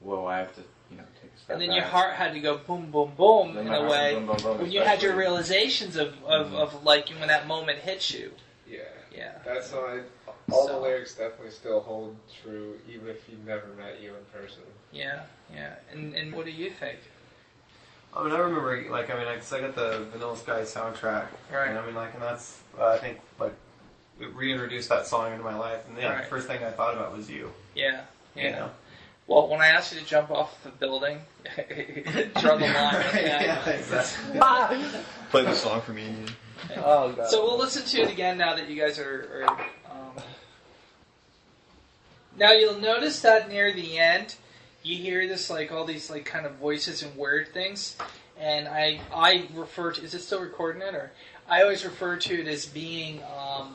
whoa, 0.00 0.26
I 0.26 0.38
have 0.38 0.54
to, 0.56 0.62
you 0.90 0.96
know, 0.96 1.04
take 1.22 1.30
a 1.32 1.38
step 1.38 1.54
And 1.54 1.62
then 1.62 1.68
back. 1.68 1.76
your 1.76 1.84
heart 1.86 2.14
had 2.14 2.32
to 2.34 2.40
go 2.40 2.56
boom, 2.58 2.90
boom, 2.90 3.12
boom 3.16 3.56
in 3.56 3.68
a 3.72 3.88
way. 3.88 4.14
boom, 4.14 4.26
boom, 4.26 4.36
boom, 4.42 4.58
when 4.62 4.72
you 4.72 4.80
had 4.82 5.00
your 5.00 5.14
realizations 5.14 5.94
of, 5.96 6.14
of, 6.24 6.48
Mhm. 6.48 6.54
of 6.54 6.84
like 6.84 7.08
when 7.10 7.28
that 7.28 7.46
moment 7.46 7.78
hits 7.78 8.10
you. 8.10 8.32
Yeah. 8.66 8.80
Yeah. 9.14 9.38
That 9.44 9.64
song, 9.64 10.02
All 10.50 10.66
So- 10.66 10.74
the 10.74 10.78
lyrics 10.80 11.14
definitely 11.14 11.50
still 11.50 11.80
hold 11.80 12.16
true, 12.42 12.78
even 12.88 13.08
if 13.08 13.24
he 13.26 13.36
never 13.46 13.66
met 13.76 14.00
you 14.00 14.14
in 14.14 14.24
person. 14.40 14.62
Yeah, 14.92 15.22
yeah. 15.52 15.74
And 15.92 16.14
and 16.14 16.32
what 16.34 16.46
do 16.46 16.50
you 16.52 16.70
think? 16.70 16.98
I 18.16 18.22
mean, 18.24 18.32
I 18.32 18.38
remember, 18.38 18.90
like, 18.90 19.10
I 19.10 19.16
mean, 19.18 19.26
like, 19.26 19.36
'cause 19.40 19.52
I 19.52 19.60
got 19.60 19.74
the 19.74 20.06
Vanilla 20.10 20.36
Sky 20.36 20.62
soundtrack, 20.62 21.26
Right. 21.52 21.68
And 21.68 21.78
I 21.78 21.84
mean, 21.84 21.94
like, 21.94 22.14
and 22.14 22.22
that's, 22.22 22.58
uh, 22.78 22.86
I 22.88 22.98
think, 22.98 23.20
like, 23.38 23.52
it 24.18 24.34
reintroduced 24.34 24.88
that 24.88 25.06
song 25.06 25.30
into 25.32 25.44
my 25.44 25.54
life, 25.54 25.86
and 25.88 25.96
yeah, 25.98 26.14
Right. 26.14 26.22
the 26.22 26.28
first 26.30 26.46
thing 26.48 26.64
I 26.64 26.70
thought 26.70 26.94
about 26.94 27.14
was 27.14 27.28
you. 27.30 27.52
Yeah, 27.74 28.00
yeah. 28.34 28.42
You 28.44 28.50
know? 28.52 28.70
Well, 29.26 29.48
when 29.48 29.60
I 29.60 29.66
asked 29.68 29.92
you 29.92 30.00
to 30.00 30.06
jump 30.06 30.30
off 30.30 30.60
the 30.64 30.70
building, 30.70 31.20
draw 32.40 32.56
the 32.56 32.64
line. 32.66 32.70
yeah, 33.14 33.68
exactly. 33.68 34.40
Play 35.30 35.44
the 35.44 35.54
song 35.54 35.82
for 35.82 35.92
me 35.92 36.06
and 36.06 36.30
you. 36.30 36.34
Oh 36.78 37.12
god. 37.16 37.28
So 37.28 37.44
we'll 37.44 37.58
listen 37.58 37.84
to 37.84 38.00
it 38.02 38.10
again 38.10 38.38
now 38.38 38.56
that 38.56 38.68
you 38.70 38.80
guys 38.80 38.98
are. 38.98 39.44
are. 39.46 39.66
Now 42.38 42.52
you'll 42.52 42.78
notice 42.78 43.20
that 43.22 43.48
near 43.48 43.72
the 43.72 43.98
end, 43.98 44.36
you 44.84 44.96
hear 44.96 45.26
this 45.26 45.50
like 45.50 45.72
all 45.72 45.84
these 45.84 46.08
like 46.08 46.24
kind 46.24 46.46
of 46.46 46.54
voices 46.54 47.02
and 47.02 47.16
weird 47.16 47.52
things, 47.52 47.96
and 48.38 48.68
I 48.68 49.00
I 49.12 49.48
refer 49.54 49.92
to 49.92 50.02
is 50.02 50.14
it 50.14 50.20
still 50.20 50.40
recording 50.40 50.82
it 50.82 50.94
or? 50.94 51.10
I 51.48 51.62
always 51.62 51.84
refer 51.84 52.16
to 52.16 52.40
it 52.40 52.46
as 52.46 52.66
being 52.66 53.22
um, 53.36 53.74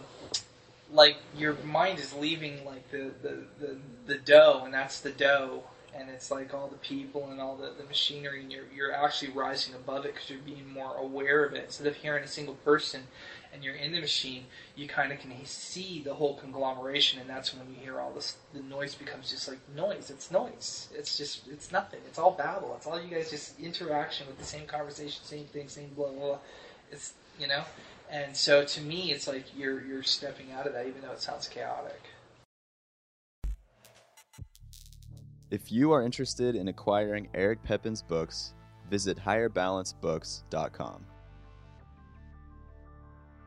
like 0.92 1.18
your 1.36 1.56
mind 1.66 2.00
is 2.00 2.14
leaving 2.14 2.64
like 2.64 2.90
the 2.90 3.12
the, 3.22 3.44
the 3.60 3.78
the 4.06 4.16
dough 4.16 4.62
and 4.64 4.74
that's 4.74 5.02
the 5.02 5.12
dough 5.12 5.64
and 5.96 6.10
it's 6.10 6.32
like 6.32 6.54
all 6.54 6.68
the 6.68 6.78
people 6.78 7.30
and 7.30 7.40
all 7.40 7.56
the, 7.56 7.72
the 7.78 7.84
machinery 7.86 8.42
and 8.42 8.52
you're, 8.52 8.66
you're 8.76 8.94
actually 8.94 9.32
rising 9.32 9.76
above 9.76 10.06
it 10.06 10.14
because 10.14 10.30
you're 10.30 10.40
being 10.40 10.68
more 10.68 10.98
aware 10.98 11.46
of 11.46 11.54
it. 11.54 11.66
Instead 11.66 11.88
of 11.88 11.96
hearing 11.96 12.24
a 12.24 12.28
single 12.28 12.56
person 12.56 13.02
and 13.54 13.64
you're 13.64 13.76
in 13.76 13.92
the 13.92 14.00
machine 14.02 14.46
you 14.76 14.88
kind 14.88 15.12
of 15.12 15.20
can 15.20 15.32
see 15.46 16.02
the 16.04 16.16
whole 16.16 16.36
conglomeration 16.36 17.20
and 17.20 17.30
that's 17.30 17.54
when 17.54 17.68
you 17.70 17.76
hear 17.80 18.00
all 18.00 18.12
this 18.12 18.38
the 18.54 18.62
noise 18.62 18.96
becomes 18.96 19.30
just 19.30 19.48
like 19.48 19.60
noise. 19.76 20.10
It's 20.10 20.32
noise. 20.32 20.90
It's 20.96 21.18
just 21.18 21.48
it's 21.48 21.72
nothing. 21.72 22.00
It's 22.08 22.18
all 22.18 22.32
babble. 22.32 22.74
It's 22.76 22.88
all 22.88 23.02
you 23.02 23.10
guys 23.10 23.30
just 23.30 23.60
interaction 23.60 24.28
with 24.28 24.40
the 24.40 24.46
same 24.46 24.66
conversation 24.66 25.24
same 25.24 25.46
thing 25.46 25.68
same 25.68 25.90
blah 25.96 26.10
blah 26.10 26.20
blah. 26.20 26.38
It's 26.92 27.14
you 27.40 27.48
know? 27.48 27.64
And 28.10 28.36
so 28.36 28.64
to 28.64 28.82
me 28.82 29.12
it's 29.12 29.28
like 29.28 29.46
you're 29.56 29.84
you're 29.86 30.04
stepping 30.04 30.52
out 30.52 30.66
of 30.66 30.74
that 30.74 30.88
even 30.88 31.02
though 31.02 31.12
it 31.12 31.22
sounds 31.22 31.48
chaotic 31.48 32.02
If 35.54 35.72
you 35.72 35.92
are 35.92 36.02
interested 36.02 36.56
in 36.56 36.70
acquiring 36.70 37.28
Eric 37.36 37.62
Pepin's 37.62 38.02
books, 38.02 38.56
visit 38.90 39.20
higherbalancebooks.com. 39.20 41.06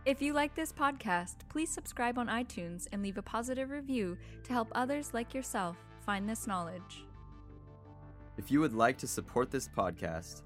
If 0.05 0.23
you 0.23 0.33
like 0.33 0.55
this 0.55 0.73
podcast, 0.73 1.39
please 1.49 1.69
subscribe 1.69 2.17
on 2.17 2.29
iTunes 2.29 2.87
and 2.93 3.03
leave 3.03 3.19
a 3.19 3.23
positive 3.23 3.71
review 3.71 4.17
to 4.45 4.53
help 4.53 4.69
others 4.73 5.15
like 5.15 5.35
yourself 5.35 5.77
find 5.99 6.29
this 6.29 6.47
knowledge. 6.47 7.05
If 8.39 8.53
you 8.53 8.61
would 8.61 8.73
like 8.73 8.99
to 8.99 9.09
support 9.09 9.51
this 9.51 9.67
podcast, 9.67 10.43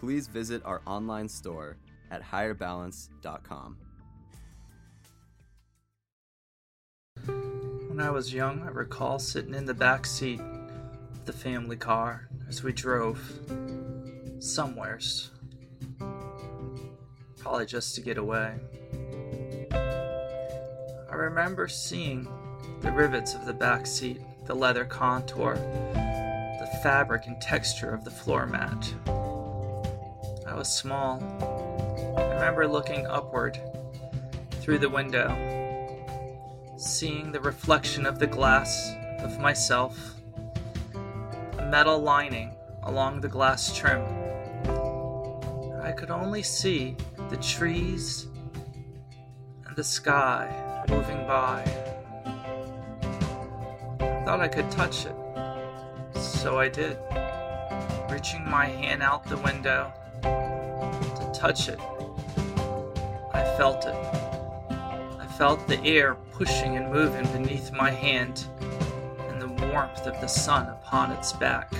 please 0.00 0.26
visit 0.26 0.62
our 0.64 0.82
online 0.84 1.28
store 1.28 1.76
at 2.10 2.24
higherbalance.com. 2.24 3.76
When 7.24 8.00
I 8.00 8.10
was 8.10 8.34
young, 8.34 8.62
I 8.62 8.70
recall 8.70 9.20
sitting 9.20 9.54
in 9.54 9.64
the 9.64 9.74
back 9.74 10.06
seat 10.06 10.40
of 10.40 10.53
the 11.26 11.32
family 11.32 11.76
car 11.76 12.28
as 12.48 12.62
we 12.62 12.72
drove 12.72 13.18
somewheres. 14.38 15.30
Probably 17.38 17.66
just 17.66 17.94
to 17.94 18.00
get 18.00 18.18
away. 18.18 18.54
I 19.72 21.14
remember 21.14 21.68
seeing 21.68 22.28
the 22.80 22.92
rivets 22.92 23.34
of 23.34 23.46
the 23.46 23.52
back 23.52 23.86
seat, 23.86 24.20
the 24.46 24.54
leather 24.54 24.84
contour, 24.84 25.54
the 25.54 26.78
fabric 26.82 27.26
and 27.26 27.40
texture 27.40 27.90
of 27.90 28.04
the 28.04 28.10
floor 28.10 28.46
mat. 28.46 28.94
I 30.46 30.54
was 30.54 30.68
small. 30.68 31.22
I 32.16 32.34
remember 32.34 32.66
looking 32.66 33.06
upward 33.06 33.58
through 34.60 34.78
the 34.78 34.88
window 34.88 35.54
seeing 36.76 37.32
the 37.32 37.40
reflection 37.40 38.04
of 38.04 38.18
the 38.18 38.26
glass 38.26 38.94
of 39.20 39.38
myself, 39.38 40.14
metal 41.74 41.98
lining 41.98 42.54
along 42.84 43.20
the 43.20 43.26
glass 43.26 43.76
trim. 43.76 44.00
I 45.82 45.90
could 45.90 46.08
only 46.08 46.40
see 46.40 46.96
the 47.30 47.36
trees 47.38 48.28
and 49.66 49.74
the 49.74 49.82
sky 49.82 50.84
moving 50.88 51.26
by. 51.26 51.64
I 53.98 54.22
thought 54.24 54.40
I 54.40 54.46
could 54.46 54.70
touch 54.70 55.04
it, 55.04 55.16
so 56.16 56.60
I 56.60 56.68
did, 56.68 56.96
reaching 58.08 58.48
my 58.48 58.66
hand 58.66 59.02
out 59.02 59.24
the 59.24 59.38
window 59.38 59.92
to 60.22 61.32
touch 61.34 61.68
it. 61.68 61.80
I 63.32 63.42
felt 63.56 63.84
it. 63.84 63.96
I 65.18 65.26
felt 65.36 65.66
the 65.66 65.82
air 65.84 66.14
pushing 66.30 66.76
and 66.76 66.92
moving 66.92 67.26
beneath 67.32 67.72
my 67.72 67.90
hand 67.90 68.46
and 69.28 69.42
the 69.42 69.48
warmth 69.66 70.06
of 70.06 70.20
the 70.20 70.28
sun 70.28 70.68
upon 70.94 71.10
its 71.10 71.32
back. 71.32 71.72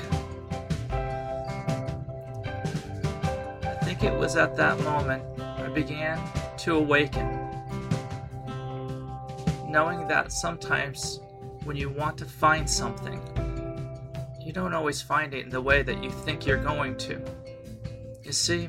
I 3.62 3.76
think 3.84 4.02
it 4.02 4.12
was 4.12 4.34
at 4.34 4.56
that 4.56 4.76
moment 4.80 5.22
I 5.38 5.68
began 5.68 6.18
to 6.58 6.74
awaken, 6.74 7.28
knowing 9.68 10.08
that 10.08 10.32
sometimes 10.32 11.20
when 11.62 11.76
you 11.76 11.90
want 11.90 12.18
to 12.18 12.24
find 12.24 12.68
something, 12.68 13.20
you 14.40 14.52
don't 14.52 14.74
always 14.74 15.00
find 15.00 15.32
it 15.32 15.44
in 15.44 15.50
the 15.50 15.60
way 15.60 15.84
that 15.84 16.02
you 16.02 16.10
think 16.10 16.44
you're 16.44 16.64
going 16.64 16.96
to. 16.96 17.22
You 18.24 18.32
see, 18.32 18.68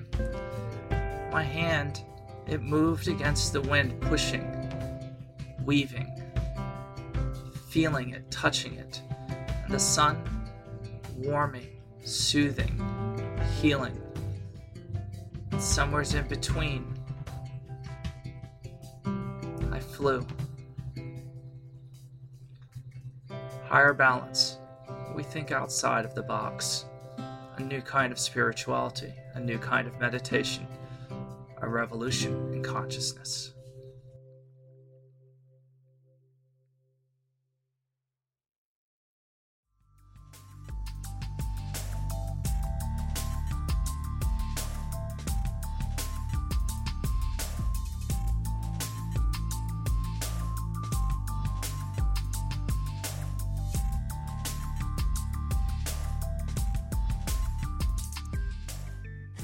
my 1.32 1.42
hand, 1.42 2.04
it 2.46 2.62
moved 2.62 3.08
against 3.08 3.52
the 3.52 3.62
wind, 3.62 4.00
pushing, 4.00 4.46
weaving, 5.66 6.22
feeling 7.68 8.12
it, 8.12 8.30
touching 8.30 8.76
it, 8.76 9.02
and 9.64 9.74
the 9.74 9.80
sun 9.80 10.35
warming, 11.18 11.82
soothing, 12.04 12.80
healing. 13.60 14.00
And 15.52 15.62
somewhere's 15.62 16.14
in 16.14 16.28
between, 16.28 16.94
I 19.72 19.80
flew. 19.80 20.26
Higher 23.66 23.94
balance. 23.94 24.60
We 25.16 25.24
think 25.24 25.52
outside 25.52 26.06
of 26.06 26.14
the 26.14 26.24
box. 26.24 26.86
A 27.58 27.64
new 27.64 27.82
kind 27.82 28.12
of 28.12 28.20
spirituality, 28.20 29.14
a 29.34 29.40
new 29.40 29.58
kind 29.58 29.88
of 29.88 29.98
meditation, 30.00 30.68
a 31.62 31.68
revolution 31.70 32.54
in 32.54 32.62
consciousness. 32.62 33.55